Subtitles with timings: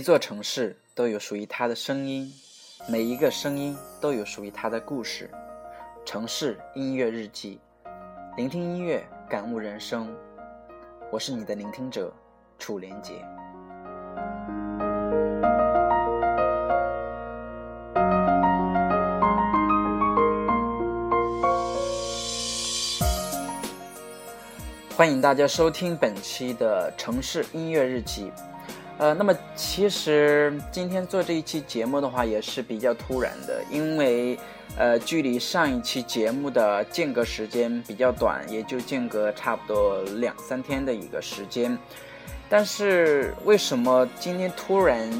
[0.00, 2.32] 一座城市都有属于它的声音，
[2.88, 5.30] 每一个声音都有属于它的故事。
[6.06, 7.60] 城市音乐日记，
[8.34, 10.10] 聆听音乐，感悟人生。
[11.12, 12.10] 我是你的聆听者，
[12.58, 13.12] 楚连杰。
[24.96, 28.32] 欢迎大家收听本期的城市音乐日记。
[29.00, 34.38] 呃，那么其实今天做这一期节目的话，也是比较突然的，因为
[34.76, 41.78] 呃，距离上一期节目的间隔时间比较短，也就间隔差不多两三天的一个时间。
[42.46, 45.10] 但是为什么今天突然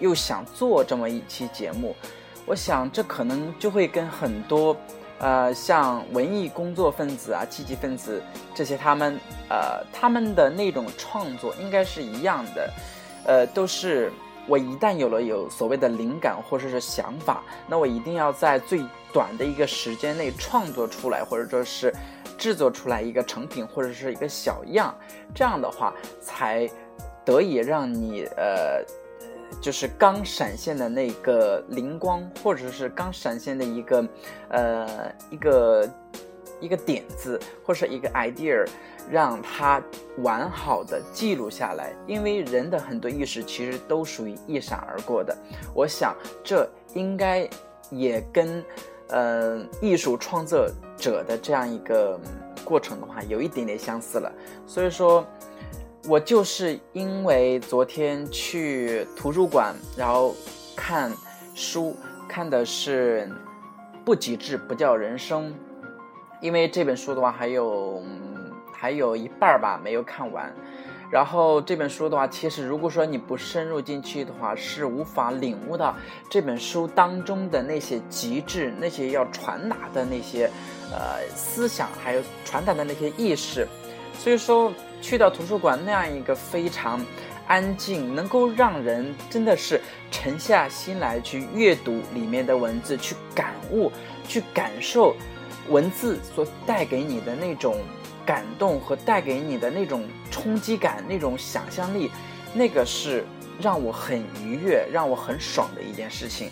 [0.00, 1.96] 又想做这么一期节目？
[2.44, 4.76] 我想这可能就会跟很多
[5.18, 8.22] 呃，像文艺工作分子啊、积极分子
[8.54, 12.68] 这些他们呃，他们的那种创作应该是一样的。
[13.24, 14.12] 呃，都是
[14.48, 18.82] 我一旦有了有所谓的灵感或者是想法，那我一定要在最
[19.12, 21.92] 短的一个时间内创作出来，或者说是
[22.38, 24.94] 制作出来一个成品或者是一个小样，
[25.34, 26.68] 这样的话才
[27.24, 28.82] 得以让你呃，
[29.60, 34.08] 就是刚闪现的那个灵光，或者是刚闪现的一个
[34.48, 35.88] 呃一个
[36.60, 38.64] 一个点子或是一个 idea。
[39.10, 39.82] 让它
[40.18, 45.36] 完好的记录下来，因为人的很多意识其实都属于一闪而过的。
[45.74, 47.48] 我想这应该
[47.90, 48.64] 也跟，
[49.08, 52.20] 呃，艺术创作者的这样一个
[52.64, 54.32] 过程的话，有一点点相似了。
[54.64, 55.26] 所以说，
[56.06, 60.36] 我就是因为昨天去图书馆，然后
[60.76, 61.12] 看
[61.52, 61.96] 书，
[62.28, 63.28] 看的是
[64.04, 65.50] 《不极致不叫人生》，
[66.40, 68.02] 因为这本书的话还有。
[68.72, 70.50] 还有一半儿吧没有看完，
[71.10, 75.94] 然后这本书的话，其实如果说你不深入进去的话，是无法领悟到
[76.30, 80.50] 这本书当中的那些极致、那些要传达的那些
[80.90, 83.68] 呃思想，还有传达的那些意识。
[84.14, 84.72] 所以说，
[85.02, 87.04] 去到图书馆那样一个非常
[87.46, 89.78] 安静，能够让人真的是
[90.10, 93.92] 沉下心来去阅读里面的文字，去感悟、
[94.26, 95.14] 去感受
[95.68, 97.76] 文字所带给你的那种。
[98.26, 102.12] 感动和带给你的那种冲击感，那种想象力，
[102.54, 103.24] 那个是
[103.60, 106.48] 让我很愉悦、让我很爽的一件事情。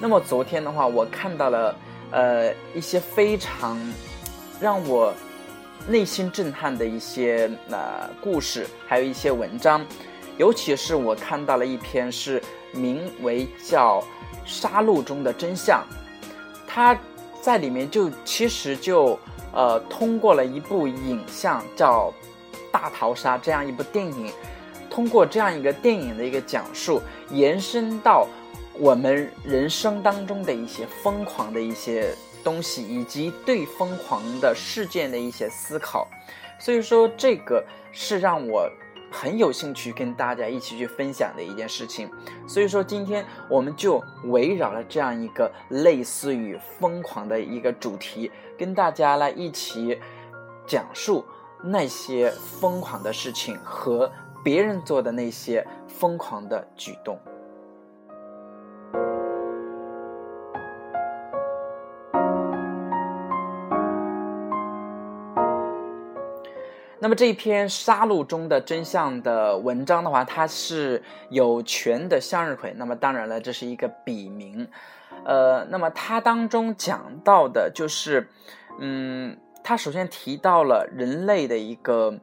[0.00, 1.76] 那么昨天的话，我看到了
[2.10, 3.78] 呃一些非常
[4.58, 5.14] 让我
[5.86, 9.86] 内心震撼的一些呃故事，还有一些文章，
[10.38, 12.42] 尤其是我看到了一篇是
[12.72, 14.00] 名为叫
[14.44, 15.84] 《杀戮中的真相》，
[16.66, 16.98] 它
[17.42, 19.18] 在里面就其实就。
[19.54, 22.08] 呃，通过了一部影像叫
[22.72, 24.32] 《大逃杀》这样一部电影，
[24.88, 28.26] 通过这样一个电影的一个讲述，延伸到
[28.78, 36.08] 我们人生当中的一些疯狂的一些东西，以及对疯狂的事件的一些思考。
[36.58, 37.62] 所以说，这个
[37.92, 38.66] 是让我。
[39.12, 42.10] 很有兴趣跟大家一起去分享的一件事情，
[42.46, 50.00] 所以说今天我们就围绕了这样一个类似于疯狂的一个主题，跟大家来一起
[50.66, 51.24] 讲述
[51.62, 54.10] 那些疯狂的事情和
[54.42, 57.18] 别人做的那些疯狂的举动。
[67.02, 72.72] 那么这一篇《杀戮中的真相》的文章的话，它是有权的向日葵。
[72.76, 74.68] 那么当然了，这是一个笔名，
[75.24, 78.28] 呃，那么它当中讲到的就是，
[78.78, 82.20] 嗯，它首先提到了人类的一个，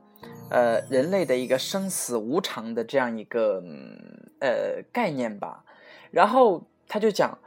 [0.49, 3.61] 呃，人类的一个生死无常的这样一个
[4.39, 5.65] 呃概念吧。
[6.09, 7.37] 然后他就讲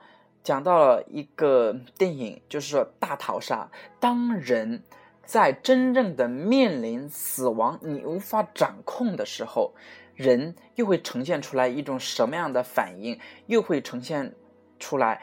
[0.45, 4.83] 讲到了一个电影，就是说大逃杀，当人
[5.25, 9.75] 在真正的面临死亡，你无法掌控的时候，
[10.15, 13.19] 人又会呈现出来一种什么样的反应？
[13.47, 14.35] 又会呈现
[14.79, 15.23] 出来。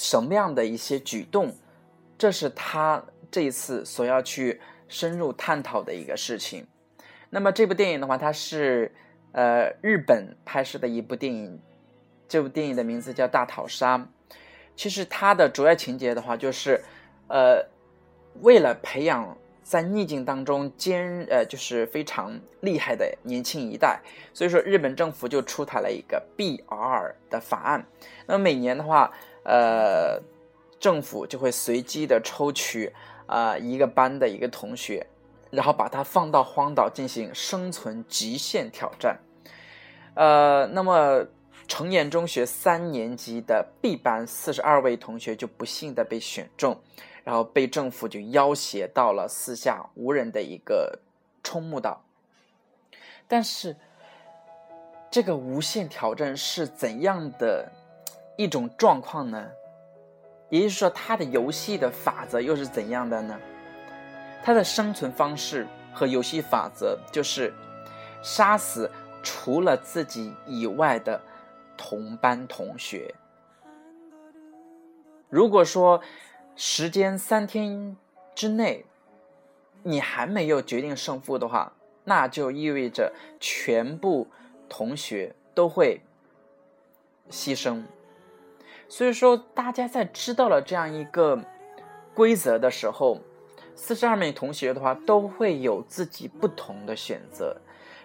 [0.00, 1.52] 什么样的一些举动，
[2.16, 6.68] 这是他这一次所要去深入探讨的一个事情。
[7.30, 8.94] 那么这部电影的话，它是
[9.32, 11.60] 呃日本拍摄的一部电影，
[12.28, 13.98] 这部电影的名字叫《大逃杀》。
[14.76, 16.80] 其实它的主要情节的话，就是
[17.26, 17.66] 呃
[18.40, 24.00] 为了培养在逆境当中坚呃就是非常厉害的年轻一代，
[24.32, 27.86] 所以说日本政府就出台了一个 BR 的法案。
[28.26, 29.12] 那么每年的话。
[29.44, 30.20] 呃，
[30.78, 32.92] 政府就会随机的抽取
[33.24, 35.06] 啊一个班的一个同学，
[35.50, 39.18] 然后把他放到荒岛进行生存极限挑战。
[40.12, 41.24] 呃，那么
[41.66, 46.78] 成岩中学三年级的 B 班四十二位同学就不幸的被选中，
[47.28, 50.98] 然后被政府就要挟到了四下无人的一个
[51.42, 52.02] 冲木岛。
[53.28, 53.76] 但是，
[55.10, 57.70] 这个无限挑战是怎样的？
[58.38, 59.46] 一种状况呢，
[60.48, 63.38] 也就是说，它的游戏的法则又是怎样的呢？
[64.42, 67.52] 它的生存方式和游戏法则就是
[68.22, 68.90] 杀死
[69.22, 71.20] 除了自己以外的
[71.76, 73.14] 同班同学。
[75.28, 76.00] 如果说
[76.60, 77.96] 时间三天
[78.34, 78.84] 之内
[79.84, 81.72] 你还没有决定胜负的话，
[82.02, 84.26] 那就意味着全部
[84.68, 86.00] 同学都会
[87.30, 87.84] 牺牲。
[88.88, 91.44] 所以说，大家在知道了这样一个
[92.12, 93.20] 规则的时候，
[93.76, 97.60] 四十二名同学的话都会有自己不同的选择，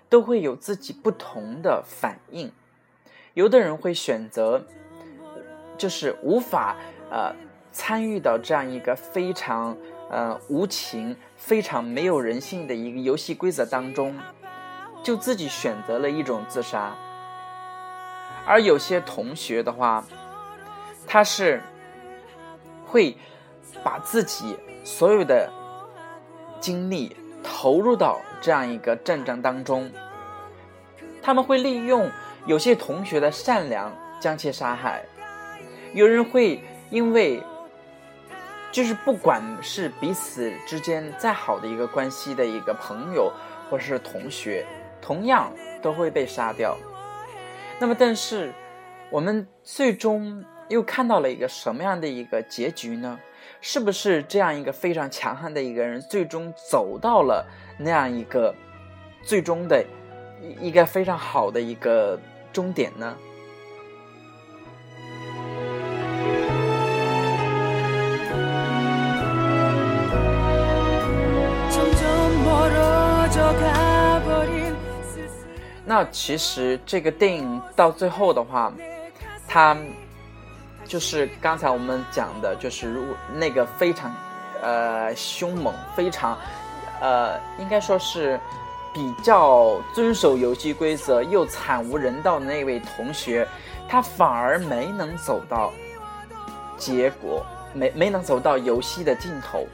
[0.07, 2.51] 都会有自己不同的反应。
[3.33, 4.63] 有的人会选择，
[5.75, 6.77] 就是无法
[7.09, 7.33] 呃
[7.73, 9.75] 参与到这样一个非常
[10.09, 14.15] 呃无情、非常没有人性的一个游戏规则当中，
[15.03, 16.95] 就自己选择了一种自杀。
[18.45, 20.05] 而有些同学的话，
[21.07, 21.61] 他是
[22.85, 23.17] 会
[23.83, 25.51] 把自己所有的
[26.59, 29.89] 精力投入到这样一个战争当中，
[31.21, 32.09] 他们会利用
[32.45, 35.03] 有些同学的善良将其杀害，
[35.93, 37.41] 有人会因为
[38.73, 43.31] 就是不管是彼此之间再好的一个关系的一个朋友
[43.69, 44.65] 或是同学，
[45.01, 45.49] 同样
[45.81, 46.75] 都会被杀掉。
[47.79, 48.51] 那么，但是
[49.09, 50.43] 我们最终。
[50.69, 53.19] 又看到了一个什么样的一个结局呢？
[53.59, 57.45] 是不是这样一个非常强悍的一个人，最终走到了
[57.77, 58.55] 那样一个
[59.21, 59.85] 最终的
[60.41, 62.17] 一一个非常好的一个
[62.51, 63.15] 终点呢？
[75.93, 78.73] 那其实这个电影到最后的话，
[79.47, 79.77] 它。
[80.85, 84.11] 就是刚才我们讲的，就是如那个非常，
[84.62, 86.38] 呃，凶猛，非常，
[87.00, 88.38] 呃，应该说是
[88.93, 93.47] 比较遵守游戏规则又惨无人道的那位同学，
[93.88, 95.71] 他反而没能走到
[96.77, 99.65] 结果，没没能走到游戏的尽头，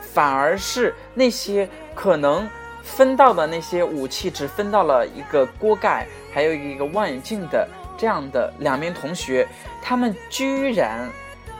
[0.00, 2.48] 反而是那些可能
[2.96, 7.68] 分到的那些武器只分到了一个锅盖，还有一个望远镜的。
[8.00, 9.44] 这样的两名同学，
[9.82, 11.10] 他们居然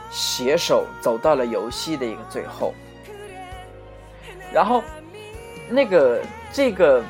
[0.09, 2.73] 携手走到了游戏的一个最后。
[4.53, 4.81] 然后，
[5.69, 6.21] 那个
[6.53, 7.03] 这个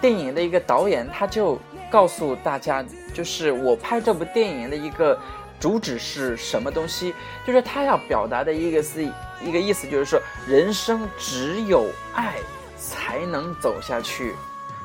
[0.00, 1.58] 电影的一个导演，他就
[1.90, 5.18] 告诉大家，就是我拍这部电影的一个
[5.58, 7.12] 主旨是什么东西？
[7.44, 9.02] 就是他要表达的一个是
[9.42, 12.36] 一个意思，就是说人生只有爱
[12.80, 14.34] 才能走下去，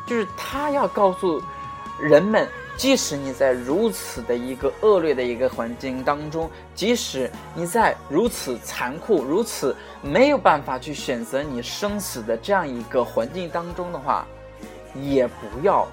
[0.06, 1.42] 就是他要告诉
[2.00, 2.48] 人们。
[2.78, 14.28] 即使你在如此的一个恶劣的一个环境当中，即使你在如此残酷、如此没有办法去选择你生死的这样一个环境当中的话，
[14.94, 15.88] 也不要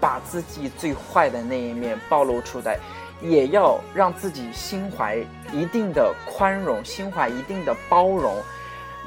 [0.00, 2.80] 把自己最坏的那一面暴露出来，
[3.22, 5.16] 也要让自己心怀
[5.52, 8.42] 一定的宽容，心怀一定的包容，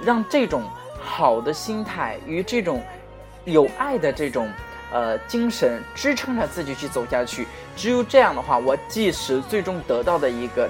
[0.01, 0.63] 让这种
[0.99, 2.83] 好的心态与这种
[3.45, 4.49] 有爱的这种。
[4.89, 7.45] 呃，精神支撑着自己去走下去。
[7.75, 10.69] 只有这样的话，我即使最终得到的一个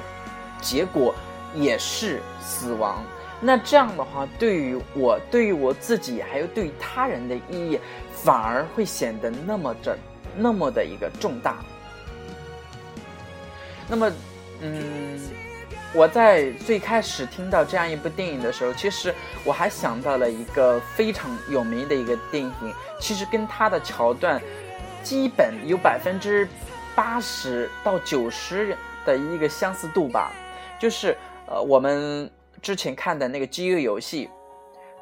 [0.60, 1.13] 结果
[1.53, 3.05] 也是死亡。
[3.39, 7.79] 那这样的话，对于我、对于我自己，还有对于他人的意义，
[8.12, 9.96] 反而会显得那么的、
[10.36, 11.57] 那么的一个重大。
[13.88, 14.12] 那么，
[14.62, 15.19] 嗯，
[15.94, 19.13] 我在最开始听到这样一部电影的时候，其实
[19.44, 24.41] 我还想到了一个非常有名的一个电影，其实跟它的桥段
[25.03, 26.48] 基本有百分之
[26.96, 28.75] 八十到九十
[29.06, 30.32] 的一个相似度吧，
[30.79, 31.15] 就是
[31.48, 32.29] 呃我们。
[32.60, 34.25] 之前看的那个《饥饿游戏》，《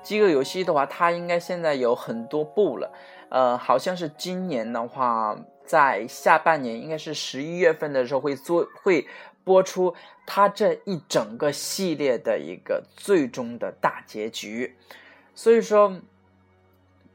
[0.03, 2.91] 饥饿游戏》的话，它应该现在有很多部了。
[3.29, 5.33] 呃，好像是今年的话，
[5.65, 9.07] 在下半年，应该是十一月份的时候会做会
[9.45, 14.75] 播出他这一整个系列的一个最终的大结局。
[15.33, 16.01] 所以说，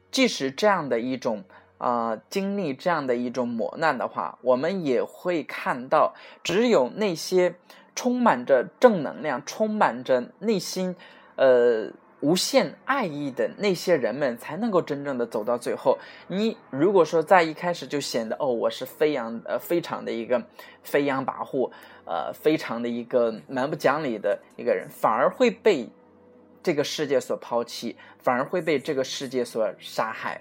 [0.09, 1.43] 即使这样的一种
[1.77, 7.53] 啊经历这样的一种磨难的话，我们也会看到，只有那些。
[7.93, 10.95] 充满着正能量、充满着内心，
[11.35, 15.99] 呃，无限爱意的那些人们，才能够真正的走到最后。
[16.27, 20.41] 你如果说在一开始就显得哦，我是飞扬呃，非常的一个
[20.81, 21.69] 飞扬跋扈，
[22.10, 25.88] 呃，非常的一个蛮不讲理的一个人，反而会被
[26.62, 30.40] 这个世界所抛弃，反而会被这个世界所杀害。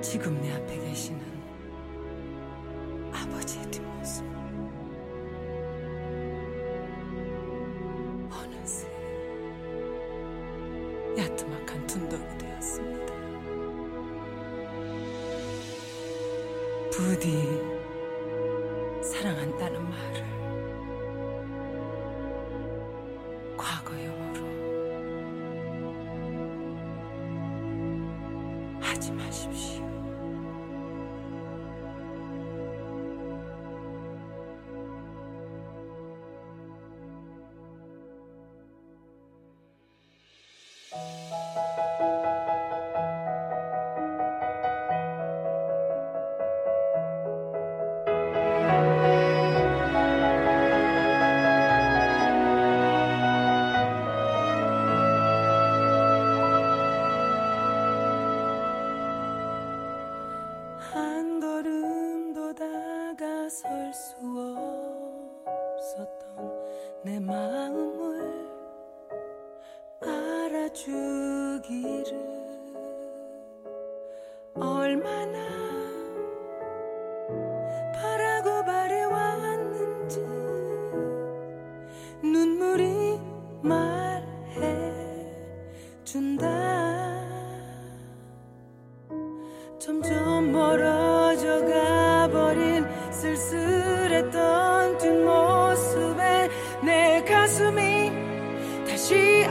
[0.00, 1.18] 지금 내 앞에 계시는
[3.10, 4.47] 아버지의 뒷모습.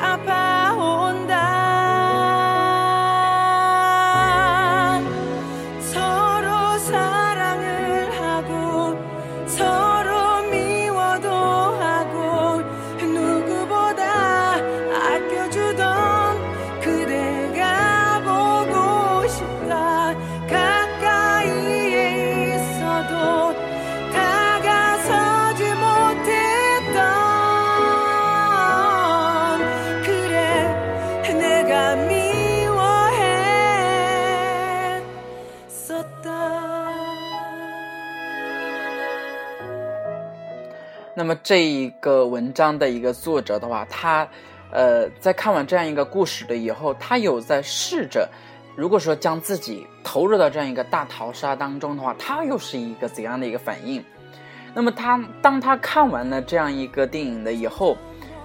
[0.01, 0.48] up.
[41.29, 44.27] 那么这一个文章的一个作者的话，他，
[44.73, 48.27] 呃，在看完这样一个故事的以后，他有在试着，
[48.75, 54.03] 如果说将自己投入到这样一个大逃杀当中的话，他又是一个怎样的一个反应？
[54.73, 57.99] 那么他当他看完了这样一个电影的以后，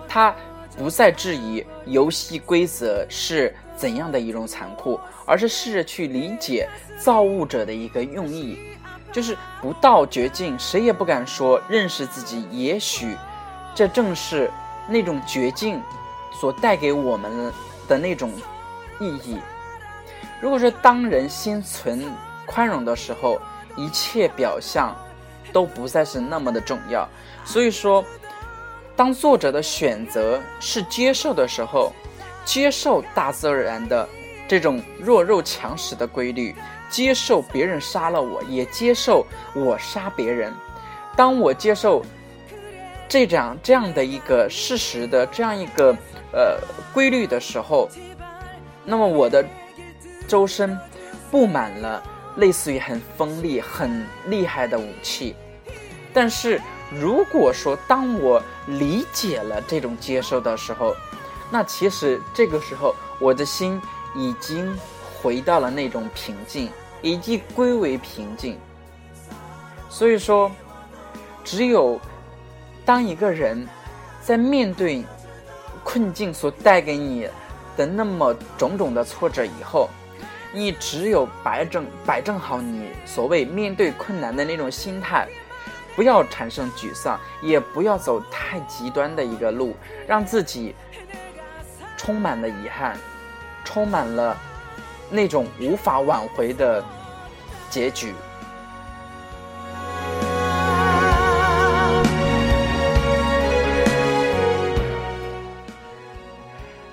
[0.05, 0.35] 他
[0.77, 6.67] 不再质疑游戏规则是怎样的一种残酷，而是试着去理解
[6.99, 8.59] 造物者的一个用意。
[9.13, 12.45] 就是不到绝境，谁也不敢说认识自己。
[12.51, 13.15] 也许，
[13.75, 14.51] 这正是
[14.89, 15.81] 那种绝境
[16.41, 17.53] 所带给我们
[17.87, 18.33] 的那种
[18.99, 19.37] 意义。
[20.41, 22.11] 如果说当人心存
[22.45, 23.39] 宽容的时候，
[23.77, 24.93] 一切表象
[25.53, 27.07] 都不再是那么的重要。
[27.45, 28.03] 所以说，
[28.95, 31.93] 当作者的选择是接受的时候，
[32.43, 34.09] 接受大自然的
[34.47, 36.53] 这种弱肉强食的规律。
[36.93, 40.53] 接受别人杀了我，也接受我杀别人。
[41.15, 42.05] 当我接受
[43.09, 45.95] 这样这样的一个事实的这样一个
[46.31, 46.59] 呃
[46.93, 47.89] 规律的时候，
[48.85, 49.43] 那么我的
[50.27, 50.77] 周身
[51.31, 52.03] 布满了
[52.37, 55.35] 类似于很锋利、很厉害的武器。
[56.13, 60.95] 但是如果说当我理解了这种接受的时候，
[61.51, 63.81] 那其实这个时候我的心
[64.15, 64.77] 已经
[65.19, 66.69] 回到了那种平静，
[67.03, 68.57] 以及归为平静。
[69.87, 70.51] 所以说，
[71.43, 72.01] 只有
[72.83, 73.67] 当一个人
[74.19, 75.03] 在面对
[75.83, 77.29] 困境所带给你
[77.77, 79.89] 的那么种种的挫折以后，
[80.51, 85.27] 你只有摆正摆正好你所谓面对困难的那种心态，
[85.95, 89.75] 不要产生沮丧，也不要走太极端的一个路，
[90.07, 90.73] 让自己
[91.97, 92.97] 充满了遗憾，
[93.63, 94.35] 充满了
[95.09, 96.83] 那种无法挽回的
[97.69, 98.13] 结局。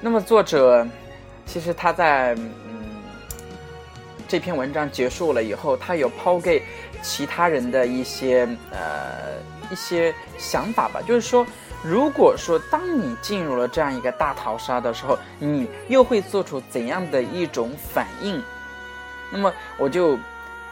[0.02, 0.86] 那么作者
[1.44, 2.84] 其实他在嗯
[4.26, 6.62] 这篇文章结束了以后，他有抛给
[7.02, 9.36] 其他人的一些呃
[9.70, 11.46] 一些想法吧，就是说，
[11.82, 18.42] 如果说当你进入了这样一个大逃杀的时候，你又会做出怎样的一种反应？
[19.32, 20.18] 那么我就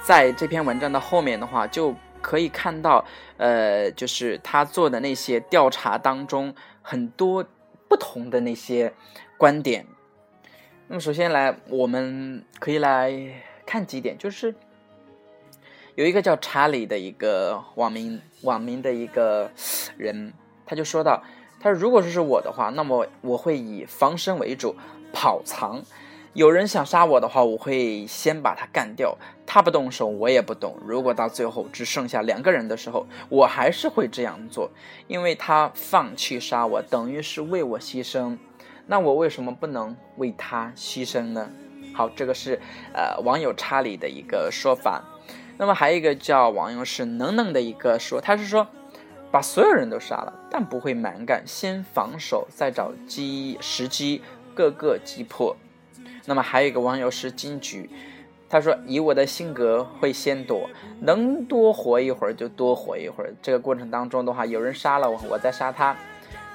[0.02, 3.04] 在这篇文章的后面的话，就可以看到，
[3.36, 7.44] 呃，就是他做的那些调查当中很多
[7.88, 8.92] 不同的那些
[9.36, 9.86] 观点。
[10.88, 13.12] 那么首先来，我们可以来
[13.64, 14.54] 看几点，就是
[15.94, 19.50] 有一个叫查理的一个网民网民的一个
[19.96, 20.32] 人，
[20.68, 21.22] 他就说到，
[21.58, 24.76] 他说如果说是我的话，那么我会以防身为主，
[25.12, 25.82] 跑藏。
[26.34, 29.16] 有人想杀我的话，我会先把他干掉。
[29.44, 30.76] 他不动手，我也不动。
[30.86, 34.70] 如果到最后只剩下两个人的时候，我还是会这样做，
[35.08, 38.36] 因为他放弃杀我，等于是为我牺牲。
[38.86, 41.50] 那我为什么不能为他牺牲呢？
[41.94, 42.60] 好，这个是
[42.92, 45.02] 呃网友查理的一个说法。
[45.56, 48.68] 那么还有一个叫网友是能能的一个说，他是说
[49.30, 54.22] 把所有人都杀了，但不会蛮干，先防守，再找机时机，
[54.54, 55.54] 各个击破。
[56.24, 57.90] 那么还有一个网友是金菊，
[58.48, 60.68] 他说以我的性格会先躲，
[61.00, 63.32] 能多活一会儿就多活一会儿。
[63.42, 65.96] 这个过程当中的话，有人杀了我，我再杀他，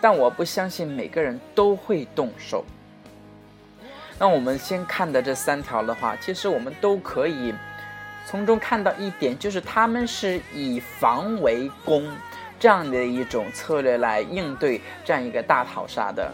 [0.01, 2.65] 但我不相信每个人都会动手。
[4.19, 7.53] 那我们先看的这三条的话，其实我们都可以
[8.25, 12.07] 从中看到一点，就是他们是以防为攻
[12.63, 16.31] 这样的一种策略来应对这样一个大逃杀的，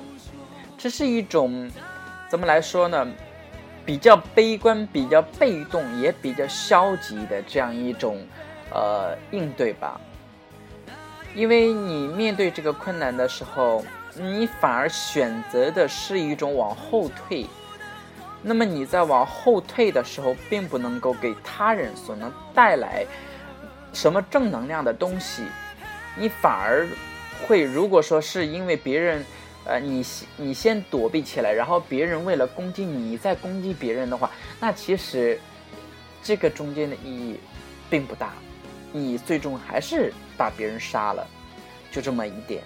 [0.77, 1.67] 这是一种
[2.29, 3.07] 怎么来说呢？
[3.83, 8.19] 比较悲观、比较被动，也比较消极的这样一种
[8.71, 9.99] 呃应对吧。
[11.33, 17.47] 因为你面对这个困难的时候，你反而选择的是一种往后退。
[18.43, 23.03] 那么你在往后退的时候，并不能够给他人所能带来
[23.93, 25.41] 什么正能量的东西，
[26.17, 26.87] 你反而
[27.45, 29.25] 会，如果说是因为别人，
[29.65, 30.05] 呃，你
[30.37, 35.39] 你先躲避起来，然后别人为了攻击你再攻击别人的话，那其实
[36.21, 37.39] 这个中间的意义
[37.89, 38.33] 并不大，
[38.91, 41.27] 你最终还是把别人杀了，
[41.91, 42.63] 就这么一点。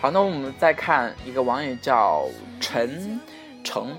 [0.00, 2.26] 好，那我们再看一个网友叫
[2.60, 3.20] 陈
[3.64, 3.96] 诚。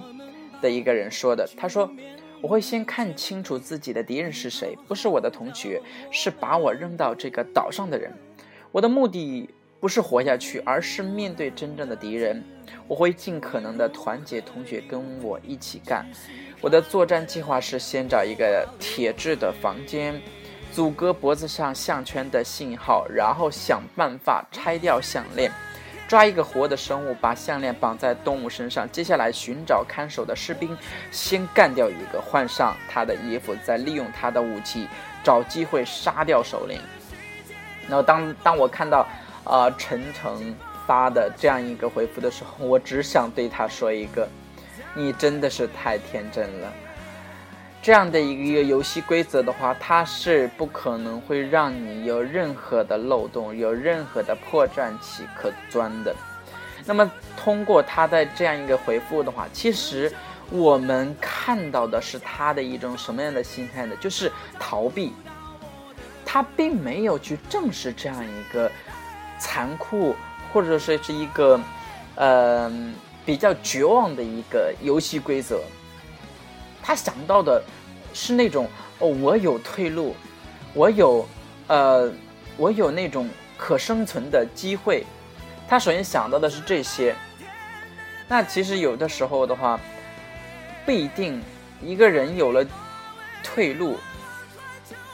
[0.61, 1.91] 的一个人说的，他说
[2.39, 8.09] ：“我会先看清楚自己的敌人是谁，不是我的同学，是把我扔到这个岛上的人。
[8.73, 9.47] 我的目的
[9.79, 12.43] 不是活下去，而是面对真正的敌人。
[12.87, 16.03] 我会尽可能的团结同学跟我一起干。
[16.59, 20.19] 我的作战计划是先找一个铁质的房间，
[20.71, 25.51] 阻隔脖子上项圈的信号，然后想办法拆掉项链。”
[26.09, 28.91] 抓一个活的生物，把项链绑在动物身上。
[28.91, 30.75] 接下来寻找看守的士兵，
[31.11, 34.87] 先干掉一个，换上他的衣服，再利用他的武器，
[35.23, 36.79] 找机会杀掉首领。
[37.87, 39.05] 然后当当我看到，
[39.43, 44.27] 呃，陈诚发的这样一个回复的时候，我只想对他说一个：
[44.93, 46.71] 你真的是太天真了。
[47.81, 56.15] 这样的一个游戏规则的话，它是不可能会让你有任何的漏洞，有任何的破绽期可钻的。
[56.85, 60.09] 那么，通过他的这样一个回复的话，其实
[60.49, 63.93] 我们看到的是他的一种什么样的心态呢？
[63.99, 65.13] 就是逃避。
[66.25, 68.71] 他并没有去正视这样一个
[69.39, 70.15] 残酷，
[70.51, 71.59] 或者说是一个，
[72.15, 72.71] 呃，
[73.25, 75.61] 比较绝望的一个游戏规则。
[76.81, 77.63] 他想到的
[78.13, 78.67] 是那种
[78.99, 80.15] 哦，我有退路，
[80.73, 81.27] 我有，
[81.67, 82.11] 呃，
[82.57, 85.05] 我有那种可生存的机会。
[85.67, 87.15] 他首先想到的是这些。
[88.27, 89.79] 那其实有的时候的话，
[90.85, 91.41] 不一定
[91.81, 92.65] 一个人有了
[93.43, 93.97] 退路，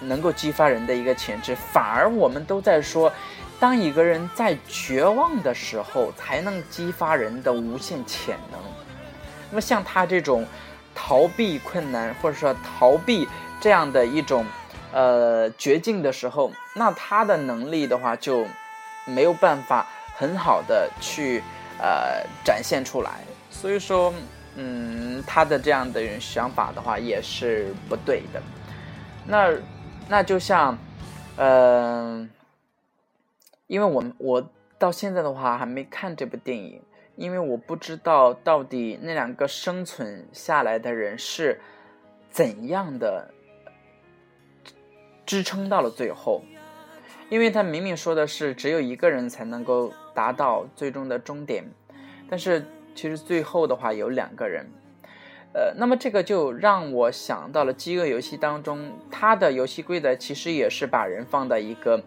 [0.01, 3.11] 能够激发人的一个潜质，反而我们都在说，
[3.59, 8.59] 当一个人在绝望的时候，才能激发人的无限潜能。
[9.51, 10.45] 那么像他这种
[10.93, 13.27] 逃避困难，或者说逃避
[13.59, 14.45] 这样的一种
[14.91, 18.45] 呃绝境的时候，那他的能力的话就
[19.05, 19.85] 没有办法
[20.15, 21.43] 很好的去
[21.79, 23.21] 呃展现出来。
[23.49, 24.13] 所以说，
[24.55, 28.41] 嗯，他的这样的想法的话也是不对的。
[29.25, 29.51] 那
[30.11, 30.75] 那就像，
[31.37, 32.27] 嗯、
[33.67, 36.81] 因为我我到现在的话还没看这部电影，
[37.15, 41.61] 因为我不知道到底那两个生存下来的人是
[42.31, 43.31] 怎样的
[45.27, 46.41] 支撑到了最后，
[47.29, 51.63] 因为他明明说的是只有一个人才能够达到最终的终点，
[52.27, 54.67] 但是其实最后的话有两个人。
[55.51, 62.01] 呃，那么这个就让我想到了《饥饿游戏》当中，它的游戏规则其实也是把人放在一个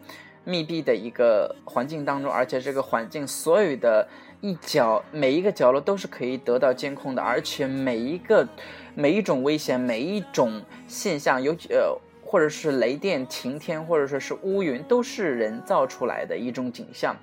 [0.45, 4.09] 密闭的一个环境当中，而且这个环境所有的
[4.41, 8.47] 一角每一个角落都是可以得到监控的，而且每一个
[8.95, 17.17] 每一种危险、每一种现象，尤其呃或者是雷电、晴天，或者说是乌云，都是人造出来的一种景象。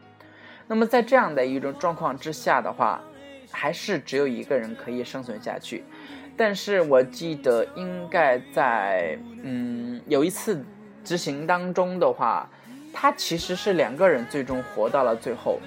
[0.68, 3.02] 那么在这样的一种状况之下的话，
[3.52, 5.84] 还是只有一个人可以生存下去。
[6.38, 10.64] 但是我记得应该在嗯有一次
[11.04, 12.50] 执行当中的话，
[12.94, 15.60] 他其实是两个人最终活到了最后。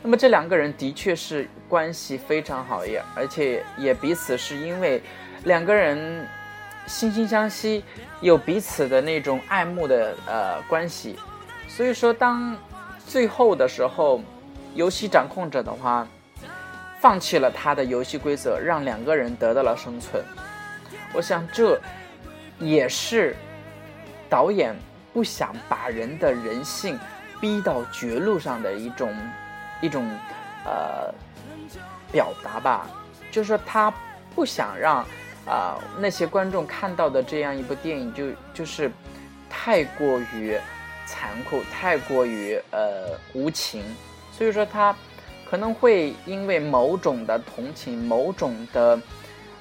[0.00, 5.02] 那么这两个人的确是关系非常好，也而且也彼此是因为
[5.44, 6.24] 两个人
[6.86, 7.82] 惺惺相惜，
[8.20, 11.18] 有彼此的那种爱慕的呃关系。
[11.66, 12.56] 所以说，当
[13.04, 14.22] 最后的时候，
[14.76, 16.06] 游戏掌控者的话。
[17.00, 20.22] 放弃了他的游戏规则，让两个人得到了生存。
[21.12, 21.80] 我想这
[22.58, 23.36] 也是
[24.28, 24.74] 导演
[25.12, 26.98] 不想把人的人性
[27.40, 29.14] 逼到绝路上的一种
[29.80, 30.04] 一种
[30.64, 31.14] 呃
[32.10, 32.90] 表达吧。
[33.30, 33.92] 就是说他
[34.34, 35.06] 不想让
[35.46, 38.90] 啊、那些观众看到的这样一部电影就就是
[39.48, 40.58] 太过于
[41.06, 43.82] 残酷，太过于呃无情，
[44.32, 44.94] 所以说他。
[45.50, 49.00] 可能会因为某种的同情、某种的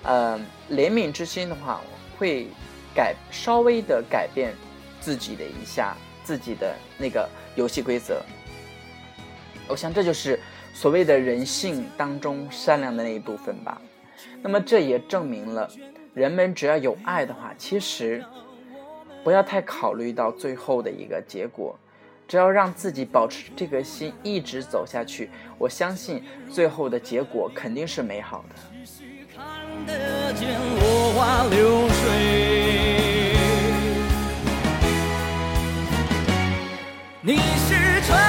[0.04, 0.38] 呃
[0.69, 1.82] 怜悯之心的话，
[2.17, 2.47] 会
[2.93, 4.54] 改稍微的改变
[5.00, 8.21] 自己的一下自己的那个游戏规则。
[9.67, 10.39] 我想这就是
[10.73, 13.82] 所谓的人性当中善良的那一部分吧。
[14.41, 15.69] 那么这也证明了，
[16.13, 18.23] 人们只要有爱的话，其实
[19.23, 21.78] 不要太考虑到最后的一个结果。
[22.28, 28.56] 只要让自己保持这个心，一直走下去，我相信最后的结果肯定是美好的。
[29.34, 29.46] 看
[29.86, 31.96] 得见落花流水。
[37.22, 38.20] 你是春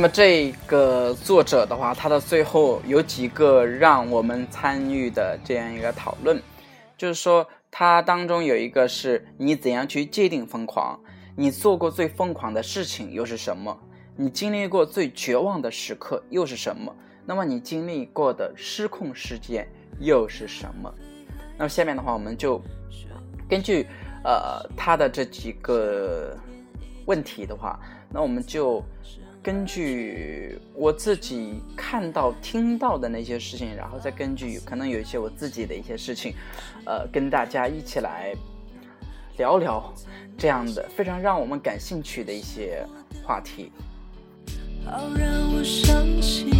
[0.00, 6.42] 那么这个作者的话，他的最后有几个让我们参与的这样一个讨论，
[6.96, 10.98] 就是说他当中有一个是你怎样去界定疯狂，
[11.36, 13.78] 你做过最疯狂的事情又是什么？
[14.16, 16.90] 你经历过最绝望的时刻又是什么？
[17.26, 20.90] 那么你经历过的失控事件又是什么？
[21.58, 22.58] 那么下面的话，我们就
[23.46, 23.86] 根据
[24.24, 26.34] 呃他的这几个
[27.04, 27.78] 问题的话，
[28.10, 28.82] 那我们就
[29.42, 36.34] 根据我自己看到、听到的那些事情，然后再根据可能有一些我自己的一些事情，
[36.84, 38.34] 呃，跟大家一起来
[39.38, 39.94] 聊聊
[40.36, 42.84] 这样的非常让我们感兴趣的一些
[43.24, 43.72] 话题。
[44.84, 46.50] 好让我伤心，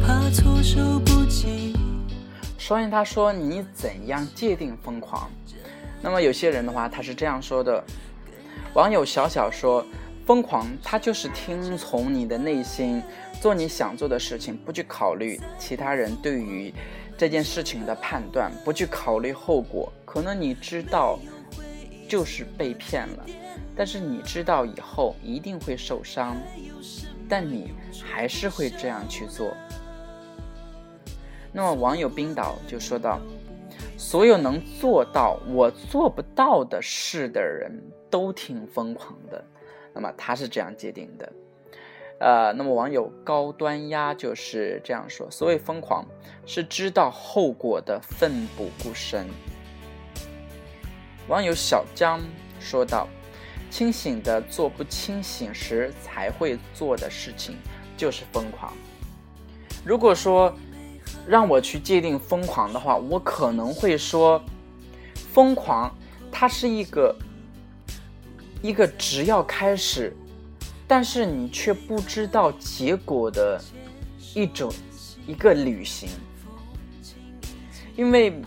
[0.00, 1.74] 怕措手不及。
[2.56, 5.28] 首先，他说你怎样界定疯狂？
[6.00, 7.82] 那么有些人的话，他是这样说的。
[8.74, 9.84] 网友小小说，
[10.30, 13.02] 疯狂，他就是听从你的内心，
[13.40, 16.72] 做你想做的事情，不去考虑其他人对于
[17.18, 19.92] 这件事情的判断，不去考虑后果。
[20.04, 21.18] 可能你知道
[22.08, 23.26] 就是被骗了，
[23.74, 26.36] 但是你知道以后一定会受伤，
[27.28, 29.52] 但你还是会这样去做。
[31.50, 33.18] 那么网友冰岛就说道
[33.98, 39.44] ：“所有能做到我做不到的事的人都挺疯狂的。”
[39.94, 41.32] 那么他是这样界定的。
[42.18, 46.04] 呃，那么网友高端鸭就是这样说：“所谓疯狂，
[46.44, 49.26] 是知道后果的奋不顾身。”
[51.28, 52.20] 网友小江
[52.58, 53.08] 说道
[53.70, 57.56] ：“清醒的做不清醒时才会做的事情，
[57.96, 58.70] 就是疯狂。
[59.82, 60.54] 如果说
[61.26, 64.42] 让我去界定疯狂的话，我可能会说，
[65.14, 65.90] 疯狂
[66.30, 67.16] 它是一个
[68.62, 70.14] 一个只要开始，
[70.86, 73.60] 但是你却不知道结果的
[74.34, 74.72] 一种
[75.26, 76.08] 一个旅行，
[77.96, 78.40] 因为。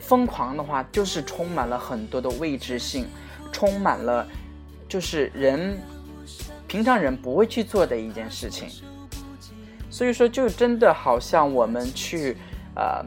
[0.00, 3.06] 疯狂的话，就是充满了很多的未知性，
[3.52, 4.26] 充满了
[4.88, 5.78] 就是人
[6.66, 8.70] 平常人不会去做的一件事情。
[9.90, 12.38] 所以说，就真的好像我们去，
[12.74, 13.04] 呃，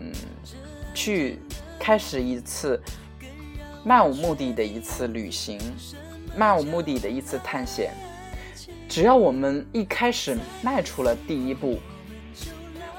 [0.94, 1.40] 去
[1.80, 2.80] 开始一次
[3.84, 5.60] 漫无目的的一次旅行，
[6.36, 7.94] 漫无目的的一次探险。
[8.88, 11.80] 只要我们一开始迈出了第一步，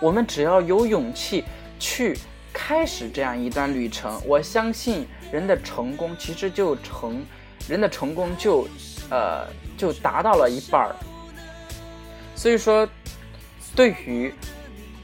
[0.00, 1.44] 我们只要有勇气
[1.78, 2.16] 去。
[2.54, 7.24] 开始这样一段旅程，我相信人的成功其实就成，
[7.66, 8.68] 人的成功就，
[9.08, 10.94] 呃，就达到了一半儿。
[12.34, 12.86] 所以说，
[13.74, 14.34] 对于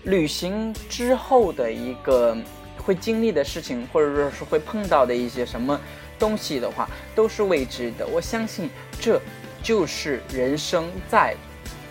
[0.04, 2.36] 旅行之后的一个
[2.76, 5.80] 会经历的事情，或者说是会碰到的一些什么
[6.18, 8.07] 东西的话，都是未知的。
[8.07, 8.68] 我相信
[9.00, 9.20] 这
[9.62, 11.35] 就是人生在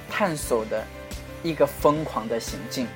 [0.10, 0.84] 探索的
[1.44, 2.88] 一个疯狂的行径。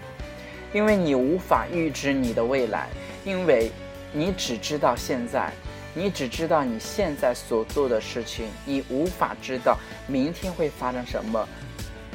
[0.74, 2.88] 因为你无法预知你的未来，
[3.26, 3.70] 因为
[4.13, 5.52] 你只知道现在，
[5.94, 11.46] 你只知道你现在所做的事情，你无法知道明天会发生什么。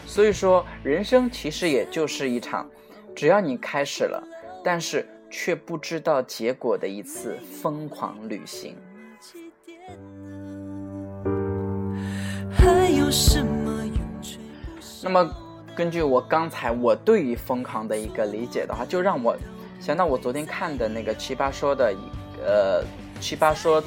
[0.07, 2.67] 所以说，人生其实也就是一场，
[3.15, 4.27] 只要你开始了，
[4.65, 8.75] 但是却不知道结果的一次疯狂旅行。
[12.51, 13.85] 还有什么
[15.03, 15.31] 那么。
[15.77, 19.37] 根据我刚才我对于疯狂的一个理解的话，就让我
[19.79, 21.99] 想到我昨天看的那个《奇葩说》的一
[22.43, 22.83] 呃
[23.23, 23.83] 《奇葩说》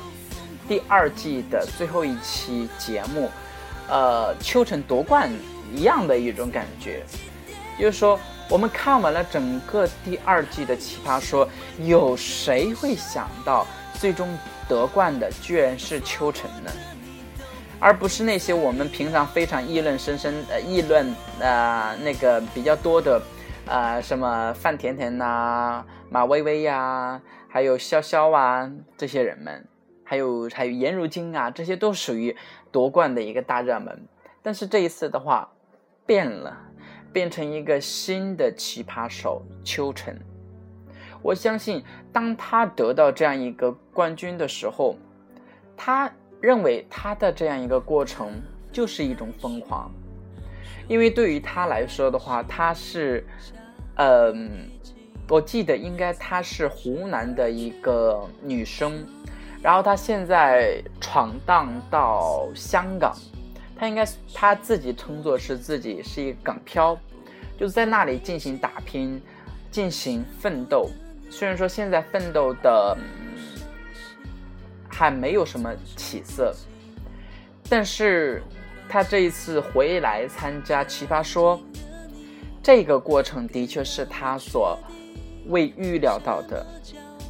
[0.67, 3.27] 第二季的最后一期节目，
[3.89, 5.31] 呃，秋晨夺冠
[5.73, 7.03] 一样的一种感觉。
[7.79, 11.47] 就是说，我们看完了整个第二季的《奇葩说》，
[11.83, 13.65] 有谁会想到
[13.99, 14.29] 最终
[14.67, 16.71] 得冠的居然是秋晨呢？
[17.81, 23.21] 而不是那些我们平常非常议论深深呃议论呃那个比较多的，
[23.65, 29.67] 呃什么范甜甜呐、马薇薇呀，还有潇潇啊这些人们，
[30.05, 32.35] 还有还有颜如晶啊，这些都属于
[32.71, 34.07] 夺冠的一个大热门。
[34.41, 35.49] 但是这一次的话，
[36.05, 36.57] 变了，
[37.11, 40.17] 变成一个新的奇葩手秋晨。
[41.29, 44.95] 我相信，当他得到这样一个冠军的时候，
[45.77, 46.11] 他。
[46.41, 49.91] 认为他的这样一个过程就是一种疯狂，
[50.87, 53.27] 因为对于他来说的话，他是，
[53.97, 54.69] 嗯，
[55.27, 59.05] 我记得应该她是湖南的一个女生，
[59.61, 63.13] 然后她现在闯荡到香港，
[63.75, 66.97] 她应该她自己称作是自己是一个港漂，
[67.57, 69.21] 就在那里进行打拼，
[69.69, 70.89] 进行奋斗。
[71.29, 72.97] 虽然说现在奋斗的。
[74.91, 76.53] 还没有什么起色，
[77.69, 78.43] 但是
[78.89, 81.57] 他这一次回来参加《奇葩说》，
[82.61, 84.77] 这个过程的确是他所
[85.47, 86.65] 未预料到的，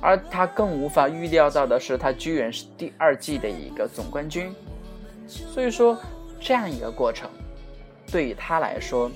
[0.02, 4.52] 而他更无法预料到的是，他居然是第二季的一个总冠军。
[5.28, 5.96] 所以说，
[6.40, 7.30] 这样一个过程，
[8.12, 9.12] 对于他来说，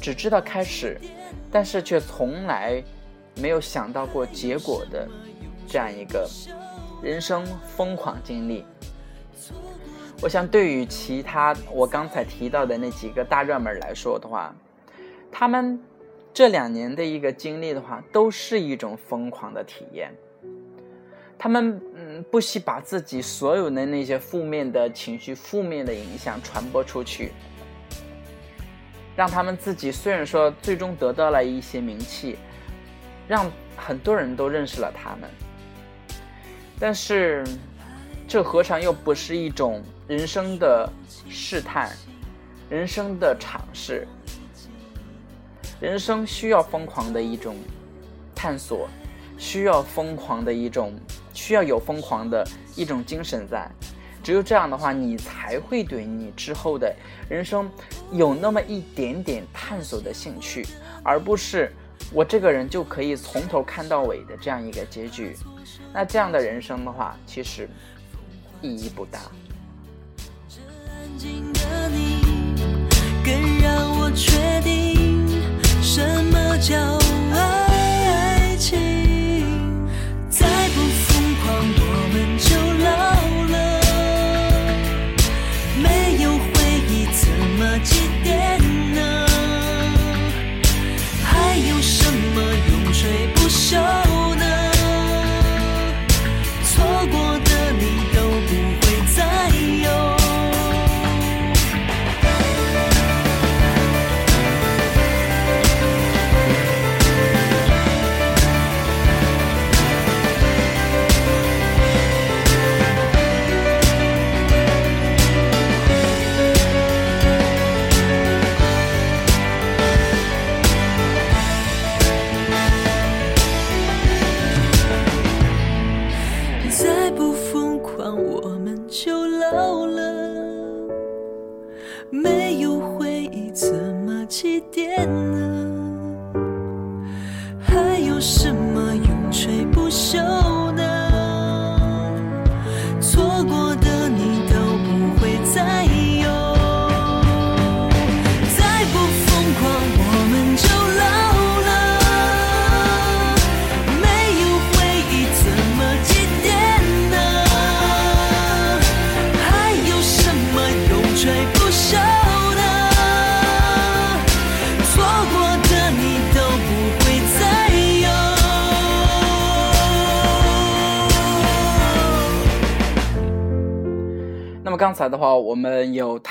[0.00, 0.98] 只知道开始，
[1.50, 2.82] 但是却从来
[3.36, 5.08] 没有想到过结果的
[5.66, 6.28] 这样一个
[7.02, 7.44] 人生
[7.76, 8.64] 疯狂经历。
[10.20, 14.54] 我想，对于其他我刚才提到的那几个大热门来说的话，
[15.32, 15.82] 他们
[16.32, 20.14] 这两年的一个经历的话，都是一种疯狂的体验。
[21.36, 27.32] 他们嗯，不惜把自己所有的那些负面的情绪、负面的影响传播出去，
[29.16, 32.38] 让他们自己虽然说最终得到了一些名气，
[33.32, 35.30] 让很多人都认识了他们，
[36.78, 37.42] 但是
[38.28, 40.86] 这何尝又不是一种人生的
[41.30, 41.90] 试探、
[42.68, 44.06] 人生的尝试？
[45.80, 47.56] 人生需要疯狂的一种
[48.34, 48.86] 探索，
[49.38, 50.92] 需要疯狂的一种。
[51.32, 53.66] 需要有疯狂的一种精神在，
[54.22, 56.94] 只有这样的话，你才会对你之后的
[57.26, 57.70] 人生
[58.12, 60.66] 有那么一点点探索的兴趣，
[61.02, 61.72] 而不是
[62.12, 65.36] 我这个人就可以从头看到尾的这样一个结局。
[65.92, 67.68] 那这样的人生的话，其实
[68.60, 69.20] 意义不大。
[75.82, 76.76] 什么叫
[77.34, 79.11] 爱情。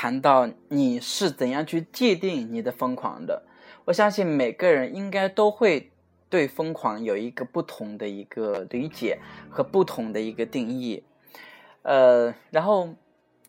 [0.02, 3.44] 谈到你是怎样去界定你的疯狂的。
[3.84, 5.92] 我相信每个人应该都会
[6.28, 11.04] 对疯狂有一个不同的一个理解和不同的一个定义。
[11.82, 12.88] 呃，然后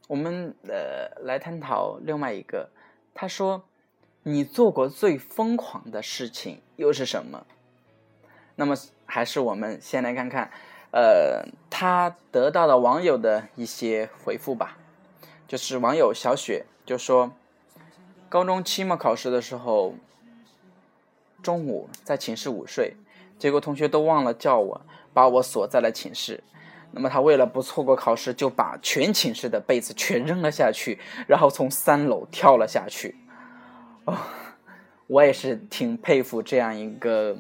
[0.08, 2.70] 我们呃来探讨另外一个，
[3.16, 3.64] 他说
[4.22, 7.48] 你做过最疯狂的事情又是什么？
[8.58, 8.76] 那么
[9.08, 10.52] 还是我们先来看看，
[10.92, 14.78] 呃，他得到了网友的一些回复吧。
[15.54, 17.32] 就是网友小雪就说，
[18.28, 19.94] 高中期末考试的时候，
[21.44, 22.96] 中午在寝室午睡，
[23.38, 24.82] 结果同学都忘了叫我，
[25.14, 26.44] 把我锁在了寝室。
[26.90, 33.16] 那么他为了不错过考试，就把全寝室的被子全扔了下去，然后从三楼跳了下去。
[34.06, 34.18] 哦，
[35.06, 37.38] 我也是挺佩服这样一个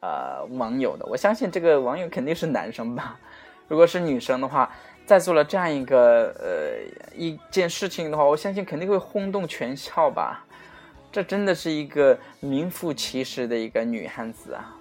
[0.00, 1.06] 呃网友的。
[1.06, 3.20] 我相信这个网友肯定是男生吧？
[3.68, 4.68] 如果是女生的话。
[5.06, 10.44] 在做了这样一个呃一件事情的话，我相信肯定会轰动全校吧。
[11.12, 14.76] 这真的是一个名副其实的一个女汉子啊。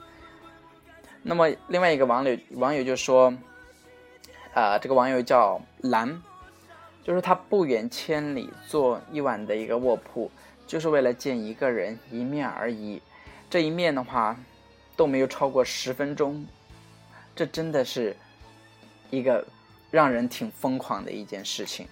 [1.21, 3.31] 那么另外一个网友网友就说，
[4.55, 6.19] 啊，这个网友叫蓝，
[7.03, 10.31] 就是他不远千里坐一晚的一个卧铺，
[10.65, 12.99] 就是为了见一个人一面而已。
[13.47, 14.35] 这一面的话
[14.95, 16.43] 都没有超过十分钟，
[17.35, 18.17] 这真的是
[19.11, 19.45] 一个。
[19.95, 21.87] 让人挺疯狂的一件事情。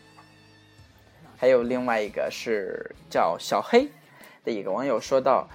[1.38, 3.88] 还有另外一个是叫小黑
[4.44, 5.48] 的一个网友说道：“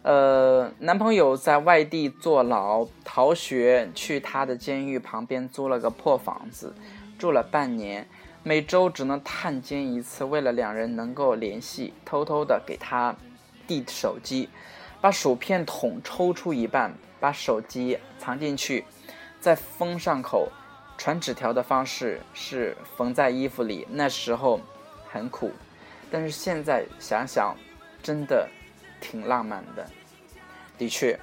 [0.00, 6.74] 呃，男朋友在外地坐牢逃学，去他的监狱旁边租了个破房子，
[7.18, 8.08] 住了半年，
[8.42, 10.24] 每周只能探监一次。
[10.24, 13.14] 为了两人能够联系，偷偷的给他
[13.66, 14.48] 递手机，
[15.02, 18.86] 把薯片桶抽出一半，把手机藏进去，
[19.38, 20.48] 再封上口。”
[21.00, 24.60] 传纸条的方式是缝在衣服里，那时候
[25.10, 25.50] 很苦，
[26.10, 27.56] 但是现在想想，
[28.02, 28.46] 真的
[29.00, 29.88] 挺浪漫的。
[30.76, 31.18] 的确，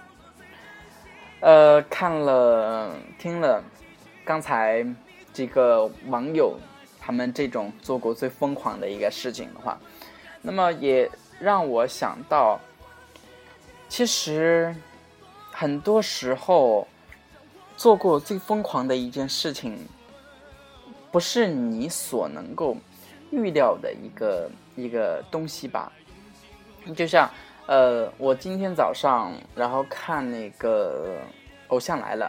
[1.41, 3.63] 呃，看了听了
[4.25, 4.83] 刚才
[5.31, 6.57] 这个网友
[6.99, 9.79] 他们这种做过最疯狂的一个事情的话，
[10.41, 11.07] 那么也
[11.39, 12.59] 让我想到，
[13.87, 14.75] 其实
[15.51, 16.87] 很多时候
[17.77, 19.87] 做过最疯狂的一件事情，
[21.11, 22.75] 不是你所能够
[23.29, 25.91] 预料的一个一个东西吧？
[26.95, 27.29] 就像
[27.67, 31.19] 呃，我今天早上然后看那个
[31.67, 32.25] 《偶像来了》，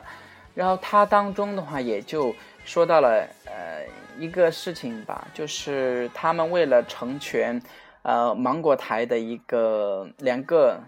[0.55, 2.35] 然后它当中的话也就
[2.65, 3.87] 说到了呃
[4.19, 7.61] 一个事情吧，就是他们为了成全
[8.03, 10.79] 呃芒果台的一个两个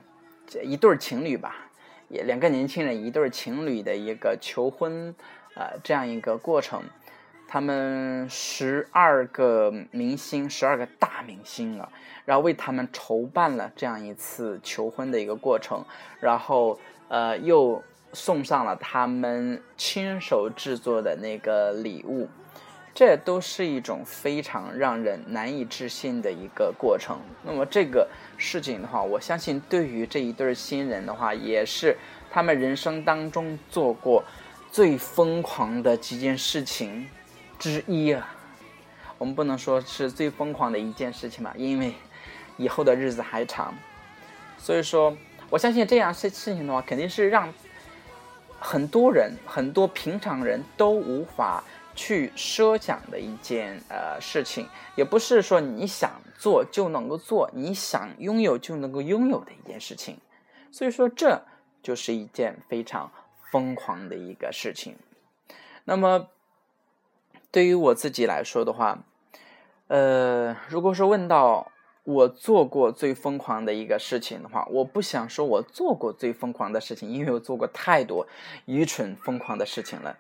[0.63, 1.55] 一对情侣吧，
[2.11, 5.15] 也两个年轻人一对情侣的一个求婚
[5.55, 6.83] 呃这样一个过程，
[7.49, 11.89] 他们十二个明星，十二个大明星啊。
[12.27, 15.85] 然后为他们筹办了这样一次求婚的一个过程，
[16.21, 17.83] 然后呃又
[18.13, 22.29] 送上了他们亲手制作的那个礼物，
[22.95, 27.18] 这都是一种非常让人难以置信的一个过程。
[27.43, 31.97] 那么这个事情的话，我相信对于这一对新人的话，也是
[32.30, 34.22] 他们人生当中做过
[34.70, 37.09] 最疯狂的几件事情
[37.59, 38.34] 之一啊。
[39.18, 41.95] 我们不能说是最疯狂的一件事情吧，因为。
[42.57, 43.72] 以后的日子还长，
[44.59, 45.16] 所以说，
[45.49, 47.51] 我相信这样事事情的话，肯定是让
[48.59, 51.64] 很多人、很多平常人都无法
[52.01, 60.16] 去设想的一件呃事情，也不是说你想做就能够做，你想拥有就能够拥有的一件事情。
[60.72, 61.42] 所以说，这
[61.82, 63.12] 就是一件非常
[63.51, 64.96] 疯狂的一个事情。
[65.84, 66.28] 那么，
[67.51, 69.05] 对于我自己来说的话，
[69.88, 71.70] 呃，如果说问到。
[72.05, 78.26] 我做过最疯狂的一个事情的话，我不想说我做过最疯狂的事情，因为我做过太多
[78.64, 80.16] 愚蠢疯狂的事情了。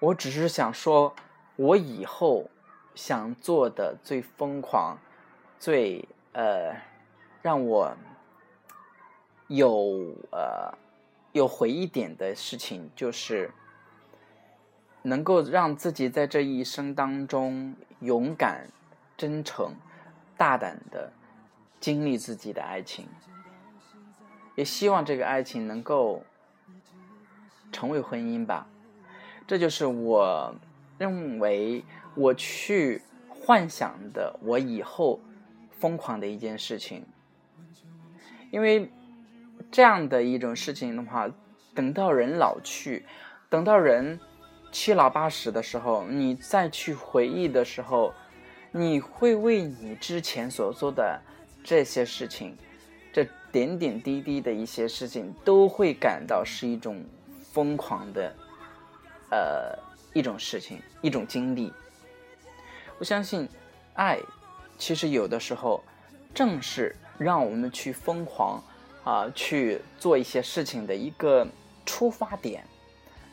[0.00, 1.14] 我只是想说，
[1.56, 2.50] 我以后
[2.94, 4.98] 想做的最疯狂、
[5.58, 6.74] 最呃
[7.42, 7.96] 让我
[9.48, 10.72] 有呃
[11.32, 13.50] 有回忆点的事情，就是
[15.02, 18.68] 能够让自己在这一生当中勇敢、
[19.16, 19.74] 真诚、
[20.36, 21.12] 大胆的。
[21.80, 23.06] 经历自己的爱情，
[24.56, 26.24] 也希望这个爱情能够
[27.70, 28.66] 成为婚姻吧。
[29.48, 30.54] 这就是我
[30.98, 31.82] 认为
[32.14, 35.18] 我去幻想的我以后
[35.80, 37.04] 疯狂的一件事情。
[38.52, 38.88] 因为
[39.72, 41.28] 这样的一种事情的话，
[41.74, 43.04] 等到人老去，
[43.48, 44.20] 等到人
[44.70, 48.14] 七老八十的时候，你再去回忆的时候，
[48.70, 51.20] 你会为你之前所做的。
[51.64, 52.56] 这些事情，
[53.12, 57.04] 这点点滴滴的一些事情，都会感到是一种
[57.52, 58.34] 疯狂的，
[59.30, 59.78] 呃，
[60.12, 61.72] 一种事情，一种经历。
[62.98, 63.48] 我相信，
[63.94, 64.18] 爱
[64.78, 65.82] 其实有的时候
[66.34, 68.62] 正是让我们去疯狂
[69.04, 71.46] 啊，去做一些事情的一个
[71.84, 72.64] 出发点。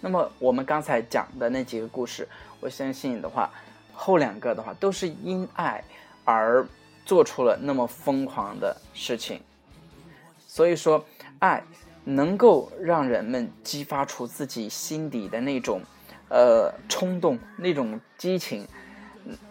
[0.02, 2.28] 那么我们刚才讲的那几个故事，
[2.60, 3.50] 我相信的话，
[3.94, 5.84] 后两个的话都是因爱
[6.24, 6.68] 而。
[7.06, 9.40] 做出了那么疯狂的事情，
[10.48, 11.06] 所以说，
[11.38, 11.64] 爱
[12.06, 15.82] 能够让人们激发出自己心底的那种，
[16.30, 18.66] 呃，冲动，那种激情，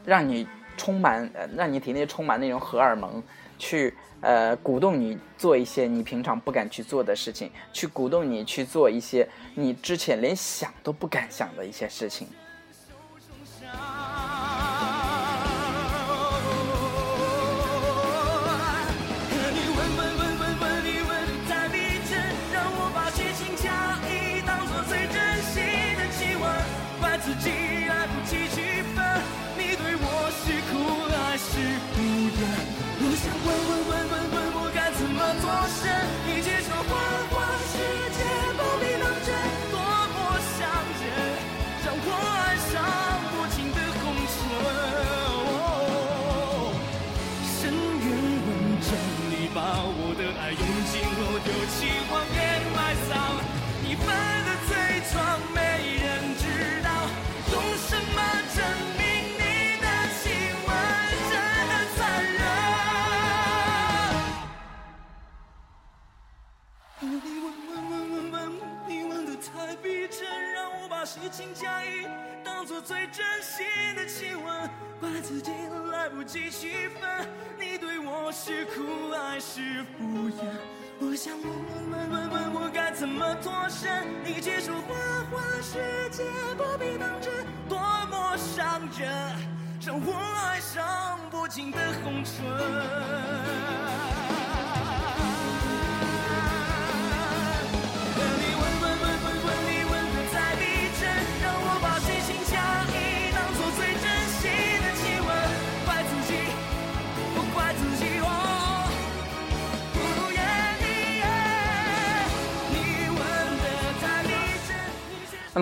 [0.05, 0.47] 让你
[0.77, 3.23] 充满，让你体内充满那种荷尔蒙，
[3.59, 12.29] 去呃鼓动你做一些你平常不敢去做的事情，去鼓动你去做一些你之前连想都不敢想的一些事情。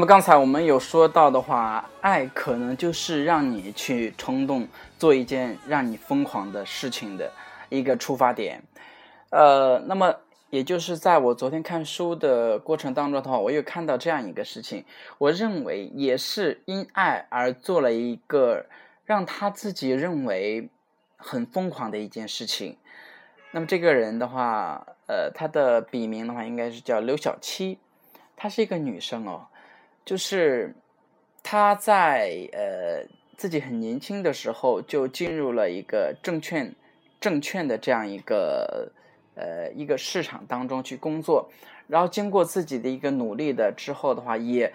[0.07, 4.66] 刚才我们有说到的话，爱可能就是让你去冲动
[4.98, 7.30] 做一件让你疯狂的事情的
[7.68, 8.62] 一个出发点。
[9.30, 10.14] 呃，那么
[10.50, 14.84] 也就是在我昨天看书的过程当中的话，我又看到这样一个事情，
[15.18, 18.66] 我认为也是因爱而做了一个
[19.05, 20.68] 让他自己认为
[21.16, 22.76] 很疯狂的一件事情。
[23.53, 27.78] 那么这个人的话，呃，他的笔名的话应该是叫刘小七，
[28.34, 29.46] 她是一个女生哦。
[30.05, 30.74] 就是
[31.42, 36.74] 他在呃自己很年轻的时候就进入了一个证券
[37.20, 38.90] 证券的这样一个
[39.34, 41.50] 呃一个市场当中去工作，
[41.88, 44.72] 然后经过自己的一个努力的之后的话，也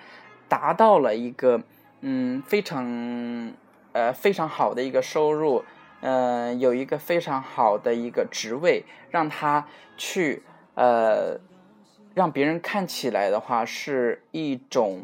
[0.49, 1.61] 达到了一个
[2.01, 3.53] 嗯非常
[3.93, 5.63] 呃非常好的一个收入，
[6.01, 9.67] 呃有一个非常好的一个职位，让他
[9.97, 10.43] 去
[10.75, 11.39] 呃
[12.17, 15.03] 让别人看起来的话是一种，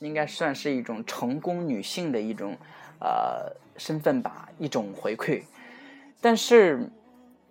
[0.00, 2.56] 应该算是一种成功女性的一种
[2.98, 5.40] 呃身份吧，一种回馈。
[6.20, 6.90] 但是，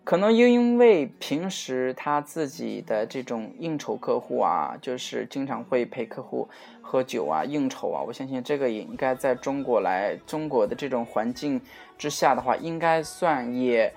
[0.03, 6.45] 可能又因为平时他自己的这种应酬客户啊，就是经常会陪客户
[6.81, 11.61] 喝酒啊、应酬啊，我相信这个也应该在中国来中国的这种环境
[11.97, 13.89] 之下的话，应该算也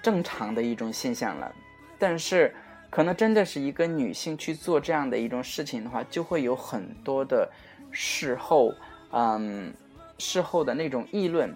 [0.00, 1.54] 正常的一种现象了。
[1.98, 2.54] 但是，
[2.94, 7.50] 可能真的是一个女性去做这样的一种事情的话，就会有很多的
[7.90, 8.72] 事后，
[9.10, 9.74] 嗯，
[10.16, 11.52] 事后的那种议论。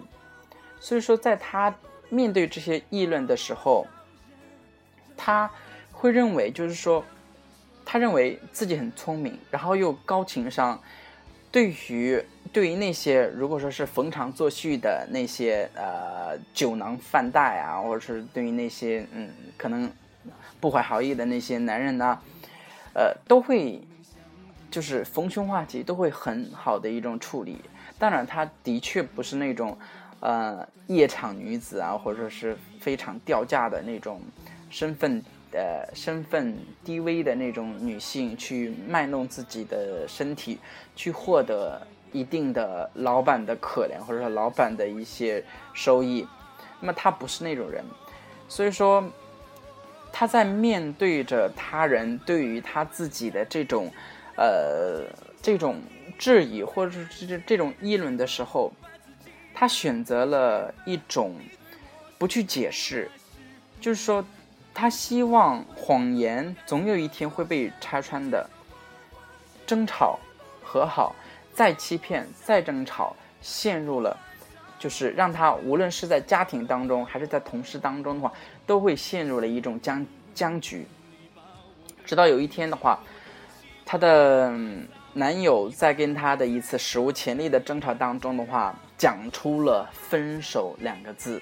[0.81, 1.73] 所以说，在她
[2.09, 3.87] 面对这些议论的时候，
[5.15, 5.49] 她
[5.93, 7.05] 会认为，就是说，
[7.85, 10.77] 她认为自己很聪明，然后又高情商。
[11.49, 12.21] 对于
[12.51, 19.89] 对于那些如果说是逢场作戏的那些呃酒囊饭袋啊，或者是对于那些嗯可能
[20.59, 22.19] 不怀好意的那些男人呢，
[22.93, 23.81] 呃，都会
[24.69, 27.61] 就是逢凶化吉，都会很好的一种处理。
[27.97, 29.77] 当然，她的确不是那种
[30.19, 34.21] 呃夜场女子啊，或者是非常掉价的那种
[34.69, 40.59] 身份呃身份低微的那种女性去卖弄自己的身体，
[40.95, 41.81] 去获得
[42.11, 45.43] 一定的老板的可怜，或者说老板的一些
[45.73, 46.27] 收益。
[46.81, 47.83] 那么她不是那种人，
[48.49, 49.03] 所以说。
[50.11, 53.91] 他在面对着他人对于他自己的这种，
[54.35, 55.05] 呃，
[55.41, 55.81] 这种
[56.17, 58.71] 质疑或者是这这种议论的时候，
[59.53, 61.35] 他选择了一种
[62.17, 63.09] 不去解释，
[63.79, 64.25] 就是说，
[64.73, 68.49] 他希望谎言总有一天会被拆穿的，
[69.65, 70.19] 争吵、
[70.61, 71.15] 和好，
[71.53, 74.17] 再欺骗、再争吵，陷入了。
[74.79, 78.33] 就是让他无论是在家庭当中还是在同事当中的话，
[78.65, 80.03] 都会陷入了一种僵
[80.33, 80.87] 僵局。
[82.05, 82.97] 直到有一天的话，
[83.85, 84.51] 她的
[85.13, 91.41] 男友在跟她的一次史无前例的争吵当中的话，讲出了“分手”两个字。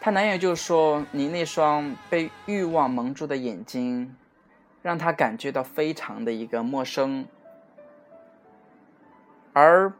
[0.00, 4.14] 她男友就说：“你那双被欲望蒙住的眼睛，
[4.80, 7.26] 让她感觉到非常的一个陌生。”
[9.52, 9.92] 而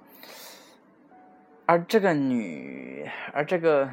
[1.69, 3.91] 而这个女，而这个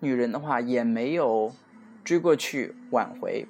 [0.00, 1.54] 女人的话，也没有
[2.02, 3.46] 追过去挽回。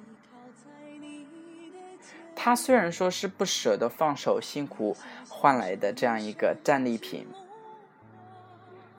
[2.35, 4.95] 她虽然说是不舍得放手，辛苦
[5.27, 7.25] 换来的这样一个战利品，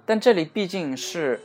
[0.05, 1.41] 但这里毕竟是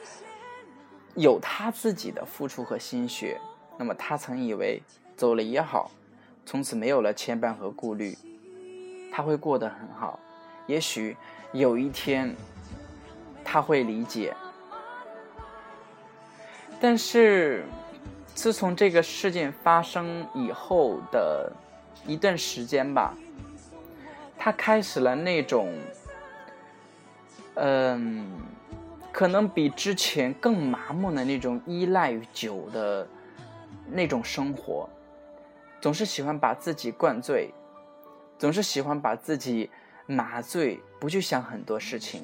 [1.13, 3.39] 有她自己的付出和心血。
[3.77, 4.81] 那么她曾以为
[5.15, 5.91] 走了也好，
[6.47, 8.17] 从此没有了牵绊和顾虑，
[9.11, 10.19] 她会过得很好。
[10.65, 11.15] 也许
[11.53, 12.35] 有一天。
[13.43, 14.33] 他会理解，
[16.79, 17.65] 但是
[18.33, 21.51] 自从这个事件发生以后的
[22.07, 23.13] 一段时间吧，
[24.37, 25.73] 他开始了那种，
[27.55, 28.25] 嗯，
[29.11, 33.07] 可能比之前更麻木的那种依赖于酒的
[33.87, 34.89] 那种生活，
[35.81, 37.53] 总是喜欢把自己灌醉，
[38.39, 39.69] 总是喜欢把自己
[40.07, 42.23] 麻醉，不去想很多事情。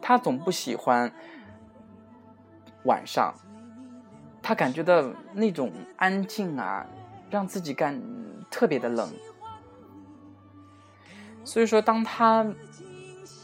[0.00, 1.12] 他总不喜欢
[2.84, 3.34] 晚上，
[4.42, 6.86] 他感觉到那种安静啊，
[7.30, 8.00] 让自己感
[8.50, 9.08] 特别的冷。
[11.44, 12.46] 所以说，当她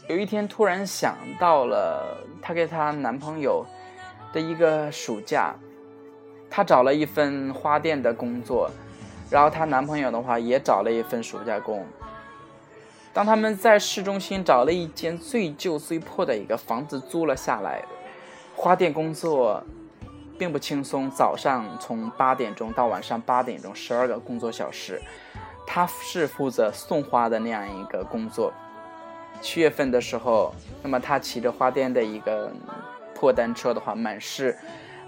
[0.07, 3.65] 有一天突然想到了她给她男朋友
[4.31, 5.55] 的一个暑假，
[6.49, 8.69] 她找了一份花店的工作，
[9.29, 11.85] 然后她男朋友的话也找了一份暑假工。
[13.15, 17.81] 当他们在市中心找了一间最旧最破的一个房子租了下来，
[18.53, 19.63] 花店工作
[20.37, 25.01] 并不轻松，早上从八点钟到晚上八点钟，十二个工作小时。
[25.65, 28.51] 他是负责送花的那样一个工作。
[29.39, 30.53] 七月份的时候，
[30.83, 32.51] 那么他骑着花店的一个
[33.13, 34.57] 破单车的话，满市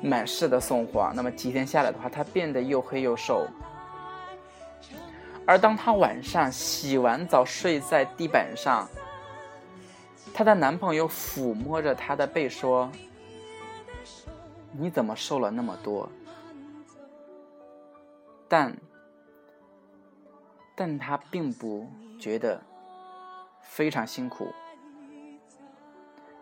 [0.02, 1.12] 满市的送花。
[1.14, 3.46] 那么几天下来的话，他变得又黑又瘦。
[5.48, 8.88] 而当她晚上洗完澡睡在地板上，
[10.34, 12.92] 她的男朋友抚摸着她的背说
[14.78, 16.08] ：“你怎么瘦了那么多？”
[18.48, 18.76] 但。
[20.80, 21.90] 但她并不
[22.20, 22.62] 觉得
[23.64, 24.54] 非常辛苦，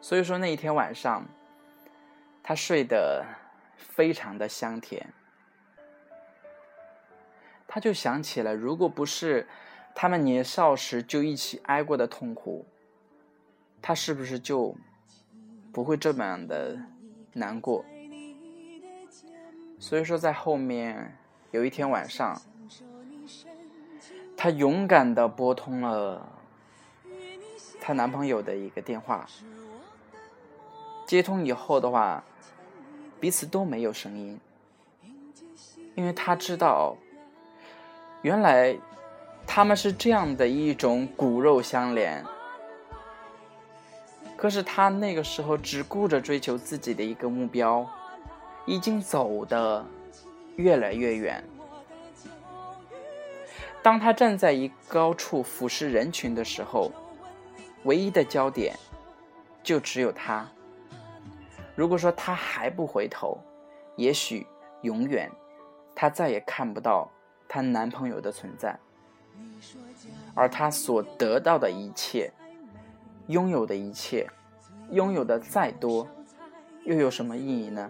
[0.02, 1.26] 所以说那一天晚上，
[2.44, 3.24] 她睡得
[3.78, 5.14] 非常的香甜。
[7.76, 9.46] 他就想起了，如果不是
[9.94, 12.66] 他们年少时就一起挨过的痛苦，
[13.82, 14.74] 他是不是就
[15.74, 16.80] 不会这么的
[17.34, 17.84] 难过？
[19.78, 21.18] 所以说，在后面
[21.52, 22.42] 有一天晚上。
[24.38, 26.30] 她勇敢的拨通了
[27.82, 29.28] 她男朋友的一个电话，
[31.06, 32.24] 接通以后的话，
[33.20, 34.40] 彼此都没有声音，
[35.96, 36.96] 因为她知道，
[38.26, 38.76] 原来
[39.46, 42.26] 他们是这样的一种骨肉相连。
[44.36, 47.88] 可是他那个时候只顾着追求自己的一个目标，
[48.66, 49.86] 已经走的
[50.56, 51.44] 越来越远。
[53.84, 56.92] 当他站在一高处俯视人群的时候，
[57.84, 58.76] 唯一的焦点
[59.62, 60.50] 就只有他。
[61.76, 63.38] 如果说他还不回头，
[63.98, 64.48] 也许
[64.82, 65.30] 永远
[65.94, 67.08] 他再也看不到
[67.48, 68.78] 她男朋友的存在，
[70.34, 72.32] 而她所得到的一切，
[73.28, 74.30] 拥有的一切，
[74.92, 76.08] 拥有的再多，
[76.84, 77.90] 又有什么意义呢？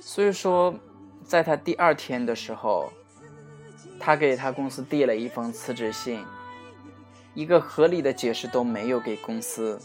[0.00, 0.74] 所以说，
[1.24, 2.92] 在她第二天的时候。
[4.00, 6.22] 她给她公司递了一封辞职信，
[7.32, 9.80] 一个合理的解释都没有给公司。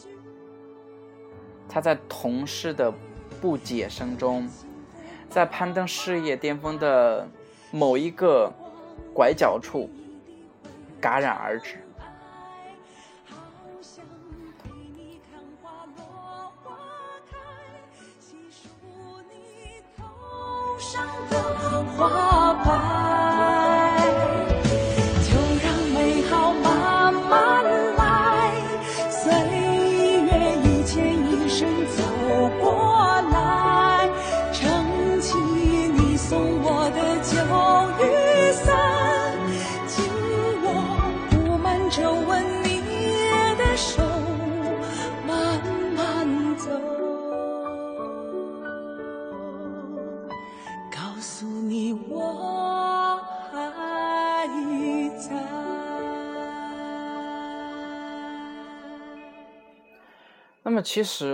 [1.70, 2.92] 她在同事的
[3.40, 4.50] 不解声中，
[5.30, 7.28] 在攀登事业巅峰的
[7.72, 8.52] 某一个
[9.14, 9.90] 拐角处
[11.00, 11.78] 戛然而止。
[21.98, 22.99] 花瓣，
[60.82, 61.34] 其实，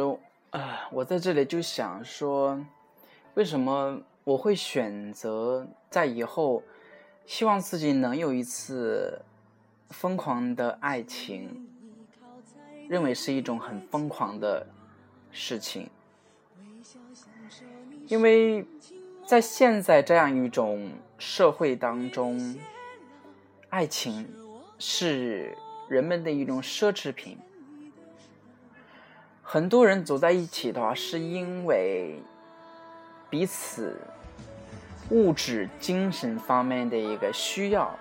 [0.51, 2.59] 呃，我在这里就想说，
[3.33, 6.63] 为什么我会选择在以后，
[7.25, 9.21] 希望自己能有一次
[9.89, 11.67] 疯狂的爱情，
[12.87, 14.65] 认为是一种很疯狂的
[15.31, 15.89] 事情，
[18.07, 18.65] 因为
[19.25, 22.57] 在现在这样一种社会当中，
[23.69, 24.27] 爱情
[24.79, 25.57] 是
[25.89, 27.37] 人们的一种奢侈品。
[29.47, 32.19] 很多人走在一起的话，是因为
[33.29, 33.95] 彼此
[35.11, 37.95] 物质、精神方面的一个需要，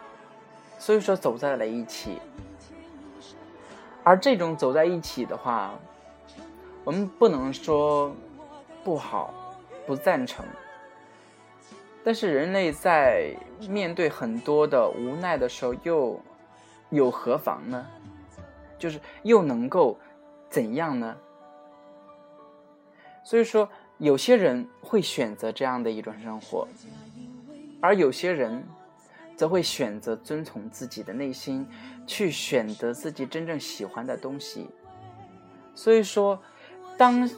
[0.78, 2.18] 所以说走在了一起。
[4.02, 5.74] 而这种走在一起的话，
[6.82, 8.10] 我们不能说
[8.82, 9.54] 不好、
[9.86, 10.46] 不赞成。
[12.02, 13.36] 但是人类在
[13.68, 16.18] 面对很多的无奈的时候，又
[16.88, 17.86] 有何妨呢？
[18.78, 19.98] 就是又能够
[20.48, 21.14] 怎样呢？
[23.24, 23.68] 所以说，
[23.98, 26.68] 有些人会选择这样的一种生活，
[27.80, 28.62] 而有些人
[29.34, 31.66] 则会选择遵从自己的内心，
[32.06, 34.68] 去选择自己真正喜欢的东西。
[35.74, 36.40] 所以说，
[36.98, 37.28] 当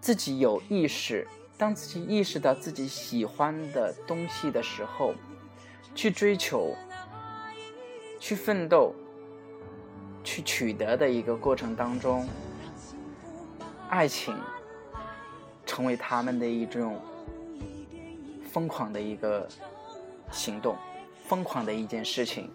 [0.00, 5.12] 自己有意识当自己意识到自己喜欢的东西的时候，
[5.94, 6.76] 去追求、
[8.20, 8.94] 去奋斗、
[10.22, 12.28] 去取得的一个过程当中，
[13.88, 14.36] 爱情
[15.68, 16.98] 成为他们的一种
[18.50, 19.46] 疯狂的一个
[20.32, 20.74] 行动，
[21.26, 22.50] 疯狂的一件事情。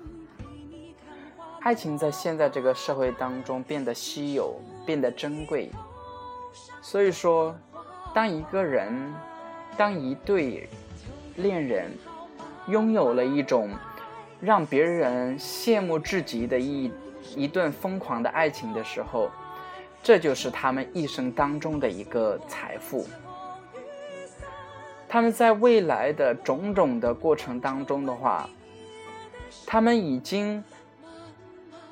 [1.62, 5.70] 爱情在现在这个社会当中变得稀有，变得珍贵。
[6.82, 7.56] 所以说，
[8.16, 9.14] 当一个人，
[9.78, 10.68] 当一对
[11.36, 11.92] 恋人
[12.68, 13.70] 拥有了一种
[14.42, 16.92] 让别人羡慕至极的一
[17.36, 19.30] 一段疯狂的爱情的时候，
[20.04, 23.08] 这就是他们一生当中的一个财富。
[25.08, 28.48] 他们在未来的种种的过程当中的话，
[29.66, 30.64] 他们已经。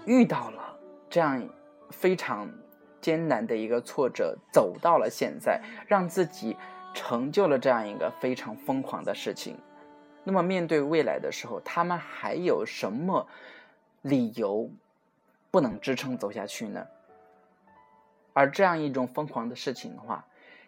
[0.06, 0.76] 遇到了
[1.08, 1.48] 这样
[1.92, 2.52] 非常
[3.00, 6.58] 艰难的一个挫折，走到了现在，让自己
[6.92, 9.56] 成就了这样一个非常疯狂的事情。
[10.24, 13.28] 那么面对未来的时候，他们还有什么
[14.02, 14.68] 理由
[15.52, 16.84] 不能支撑走下去呢？
[18.34, 20.26] 而这样一种疯狂的事情的话，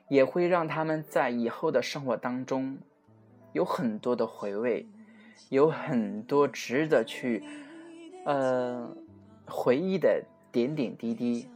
[0.08, 2.78] 也会让他们在以后的生活当中
[3.52, 4.88] 有很多的回味，
[5.50, 7.44] 有很多值得去，
[8.26, 8.96] 呃。
[9.46, 11.50] 回忆的点点滴滴，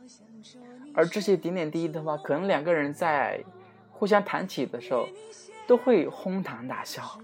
[0.94, 3.42] 而这些点点滴滴的话，可能两个人在
[3.90, 5.08] 互相谈起的时候，
[5.66, 7.18] 都会哄堂大笑，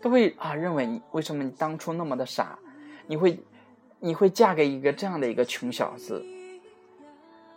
[0.00, 2.58] 都会啊认为你为什么你当初那么的傻，
[3.06, 3.38] 你会
[3.98, 6.24] 你会嫁给一个这样的一个穷小子，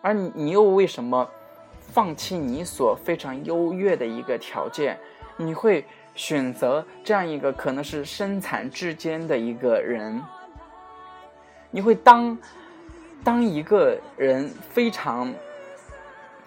[0.04, 1.30] 而你你又为什么
[1.80, 5.00] 放弃你所非常优越的一个条件，
[5.38, 10.22] 你会选择这样一个可能是身残志坚的一个人？
[11.72, 12.38] 你会当，
[13.24, 15.34] 当一个人非常，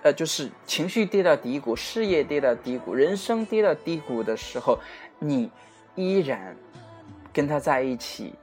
[0.02, 4.78] 呃，就是情绪跌到低谷，事业跌到低谷，人生跌到低谷的时候，
[5.18, 5.50] 你
[5.94, 6.54] 依然
[7.32, 8.34] 跟他在一起，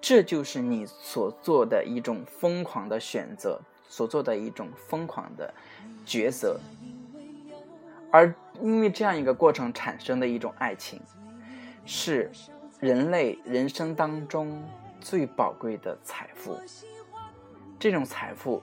[0.00, 5.52] 这就是你所做的一种疯狂的选择，所做的一种疯狂的
[6.06, 6.60] 抉择，
[8.12, 11.00] 而因为这样一个过程产生的一种爱情，
[11.84, 12.30] 是
[12.78, 14.62] 人类人生当中。
[15.00, 16.58] 最宝贵的财富，
[17.78, 18.60] 这种财富，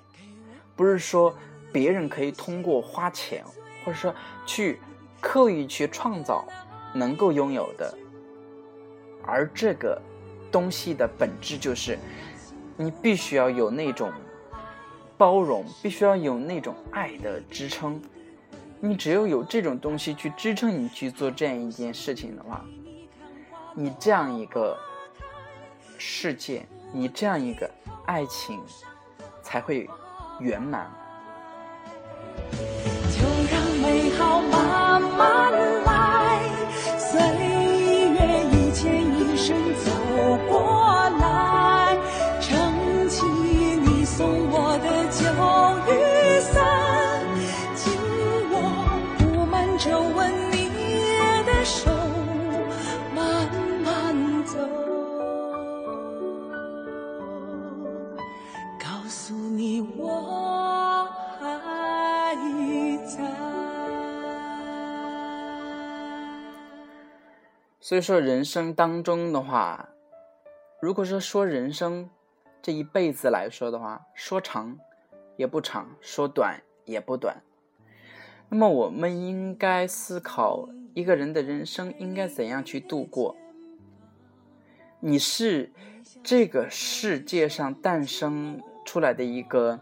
[0.75, 1.33] 不是说
[1.71, 3.41] 别人可以通过花钱，
[3.83, 4.13] 或者说
[4.45, 4.81] 去
[5.21, 6.45] 刻意去创造
[6.93, 7.97] 能够拥有的，
[9.23, 9.99] 而这个
[10.51, 11.97] 东西的本质就是，
[12.75, 14.11] 你必须要有那种
[15.17, 18.01] 包容，必须要有那种爱的支撑。
[18.79, 22.63] 你只有有这种东西去支撑你去做这样一件事情的话，
[23.73, 24.77] 你这样一个。
[25.97, 27.71] 世界，你这样一个
[28.05, 28.59] 爱情
[29.41, 29.89] 才会
[30.41, 30.91] 圆满。
[32.51, 35.64] 就让美好慢慢
[67.85, 69.89] 所以说，人生当中的话，
[70.81, 72.09] 如果说说人生
[72.59, 74.79] 这一辈子来说的话，说长
[75.37, 77.43] 也不长，说短也不短。
[78.49, 83.37] 那么，我们应该思考一个人的人生应该怎样去度过。
[84.99, 85.71] 你是
[86.23, 88.59] 这个世界上诞生。
[88.83, 89.79] 出来的一个，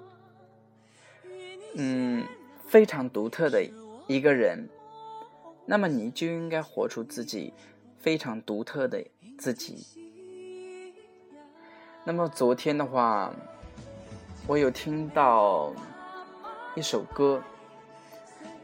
[1.76, 2.26] 嗯，
[2.66, 3.62] 非常独特的
[4.08, 4.70] 一个人，
[5.66, 7.54] 那么你就应该活出自己
[8.04, 9.04] 非常独特的
[9.40, 9.88] 自己。
[12.04, 13.34] 那么昨天的话，
[14.46, 15.74] 我有听到
[16.76, 17.42] 一首歌，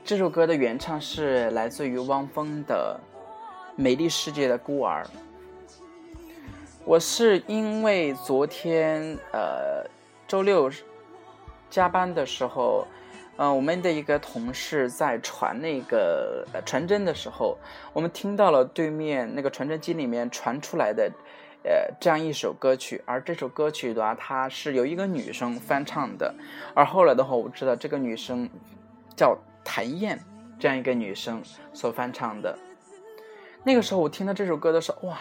[0.06, 3.00] 这首歌的原唱是来自于汪峰的
[3.82, 5.04] 《美丽世界的孤儿》。
[6.86, 9.90] 我是因为昨天呃。
[10.30, 10.72] 周六
[11.72, 12.86] 加班的时候，
[13.42, 17.58] 嗯，我们的一个同事在传那个传真的时候，
[17.94, 21.10] 我们听到了对面那个传真机里面传出来的，
[21.64, 23.02] 呃，这样一首歌曲。
[23.06, 26.36] 而这首歌曲的话，它是由一个女生翻唱的。
[26.76, 28.50] 而后来的话，我知道这个女生
[29.16, 30.20] 叫谭燕，
[30.60, 32.60] 这样一个女生所翻唱的。
[33.64, 35.18] 那个时候我听到这首歌的时候，哇，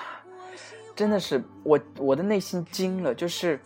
[0.97, 3.61] 真的是我我的内心惊了，就是。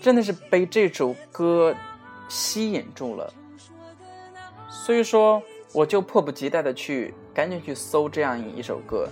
[0.00, 1.72] 真的是被这首歌
[2.28, 3.32] 吸引住了，
[4.84, 5.40] 所以说，
[5.72, 9.06] 我就迫不及待的去赶紧去搜这样一首歌，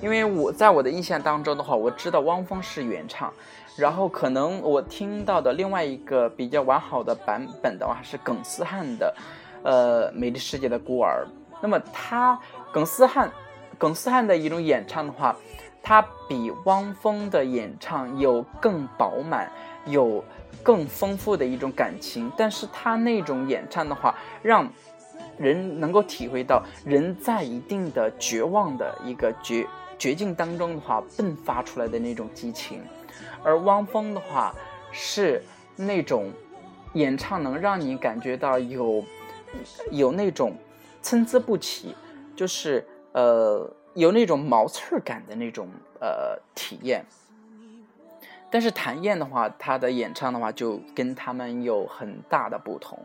[0.00, 3.30] 因为我在我的印象当中的话，我知道汪峰是原唱，
[3.76, 9.14] 然后可能我听到的另外一个比较完好的版本的话是耿思汉的，
[9.64, 11.26] 呃，《美丽世界的孤儿》。
[11.60, 12.40] 那么他
[12.72, 13.30] 耿思汉，
[13.76, 15.36] 耿思汉的一种演唱的话，
[15.82, 19.52] 他比汪峰的演唱有更饱满，
[19.84, 20.24] 有
[20.66, 24.12] 更丰富的一种感情，但是他那种演唱的话，
[24.42, 24.68] 让
[25.38, 29.64] 人能够体会到人在一定的绝望的一个绝
[29.96, 32.82] 绝境当中的话，迸发出来的那种激情，
[33.44, 34.52] 而汪峰的话
[34.90, 35.40] 是
[35.76, 36.32] 那种
[36.94, 39.04] 演唱能让你感觉到有
[39.92, 40.56] 有那种
[41.00, 41.94] 参差不齐，
[42.34, 45.68] 就是呃有那种毛刺儿感的那种
[46.00, 47.06] 呃体验。
[48.56, 52.98] 但是谭燕的话，她的演唱的话就跟他们有很大的不同。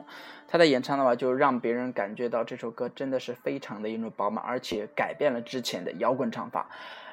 [0.47, 6.70] 她的演唱的话，就让别人感觉到这首歌真的是非常的一种饱满，而且改变了之前的摇滚唱法，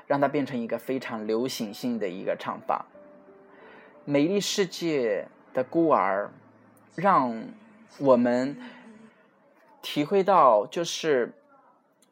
[0.07, 2.87] 让它变成一个非常流行性的一个唱法。
[4.05, 6.31] 美丽世界的孤儿，
[6.95, 7.43] 让
[7.99, 8.57] 我们
[9.83, 11.33] 体会到，就是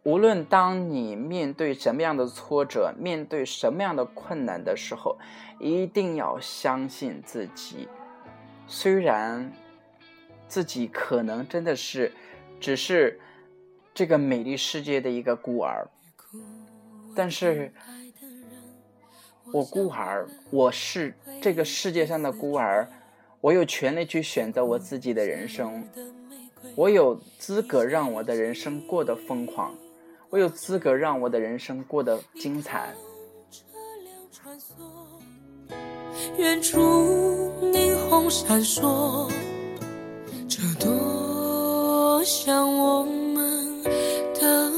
[0.07, 5.19] 无论当你面对什么样的挫折，面对什么样的困难的时候，
[5.59, 7.89] 一定要相信自己。
[8.69, 9.53] 虽然
[10.47, 12.13] 自己可能真的是
[12.61, 13.19] 只是
[13.93, 15.89] 这个美丽世界的一个孤儿，
[17.17, 17.73] 但是
[19.53, 22.89] 我孤儿，我是这个世界上的孤儿，
[23.41, 25.85] 我有权利去选择我自己的人生，
[26.77, 29.75] 我有资格让我的人生过得疯狂，
[30.31, 32.93] 我有资格让我的人生过得精彩。
[36.39, 36.81] 远处
[37.73, 39.31] 霓虹闪烁，
[40.49, 43.83] 这多像我们
[44.35, 44.71] 的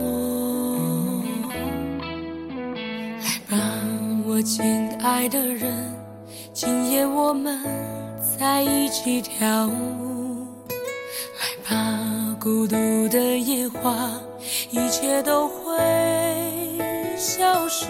[0.00, 1.22] 梦。
[3.18, 3.56] 来吧，
[4.26, 4.62] 我亲
[4.98, 5.72] 爱的人，
[6.52, 7.58] 今夜我们
[8.38, 10.46] 在一起跳舞。
[11.38, 12.76] 来吧，孤独
[13.08, 14.20] 的野花，
[14.72, 15.76] 一切都会
[17.16, 17.88] 消失。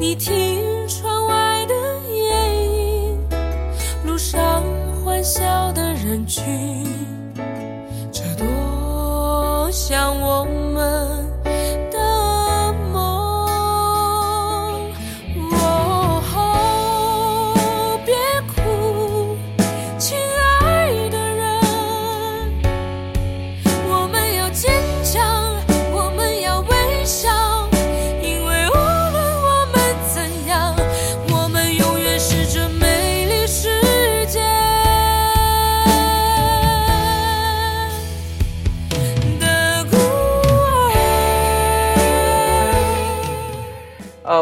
[0.00, 1.74] 你听窗外的
[2.08, 2.32] 夜
[2.64, 3.18] 莺，
[4.06, 4.62] 路上
[5.04, 6.42] 欢笑的人群，
[8.10, 11.26] 这多像我们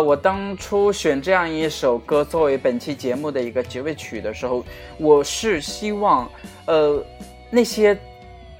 [0.01, 4.65] 我当初选这样一首歌作为本期节目的一个结尾曲的时候，
[4.99, 6.29] 我是希望，
[6.67, 7.05] 呃，
[7.51, 7.97] 那些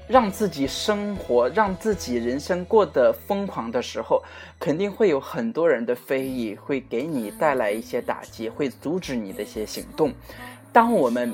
[0.07, 4.21] 让自己生活、让自己人生过得疯狂的时候，
[4.59, 10.13] 肯定会有很多人的非议，会给你带来一些打击，会阻止你的一些行动。
[10.71, 11.33] 当我们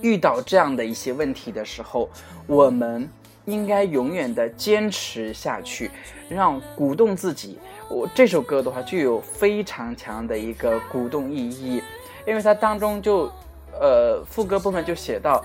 [0.00, 2.08] 遇到这样的一些问题的时候，
[2.46, 3.08] 我们
[3.44, 5.90] 应该永远的坚持下去，
[6.28, 7.58] 让鼓动自己。
[7.92, 11.82] 我这首歌的话，具有非常强的一个鼓动意义，
[12.26, 13.30] 因为它当中就，
[13.78, 15.44] 呃，副歌部分就写到，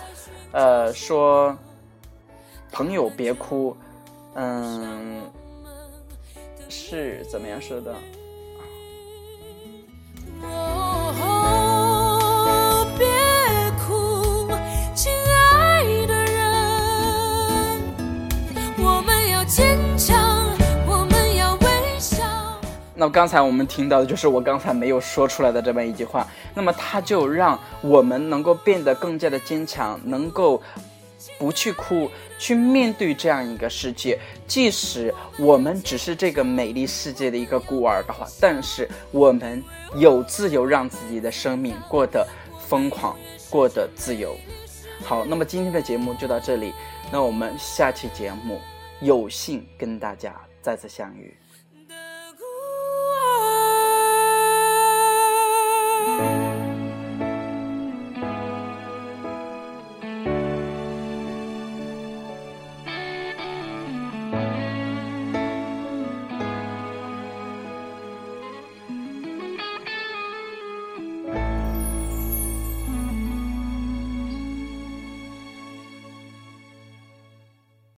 [0.54, 1.56] 呃，说，
[2.72, 3.76] 朋友别哭，
[4.36, 5.22] 嗯，
[6.70, 7.94] 是怎么样说的？
[23.00, 26.26] 那刚才我们听到的就是我刚才没有说出来的这么一句话，
[26.56, 30.60] 那么它就让我们能够变得更加的坚强，能够
[31.38, 34.18] 不去哭，去面对这样一个世界。
[34.48, 39.64] 即使我们只是这个美丽世界的一个孤儿的话，但是我们
[39.96, 42.28] 有自由让自己的生命过得
[42.66, 43.16] 疯狂，
[43.48, 44.36] 过得自由。
[45.04, 46.74] 好，那么今天的节目就到这里，
[47.12, 48.60] 那我们下期节目
[49.02, 50.34] 有幸跟大家
[50.64, 51.38] 再次相遇。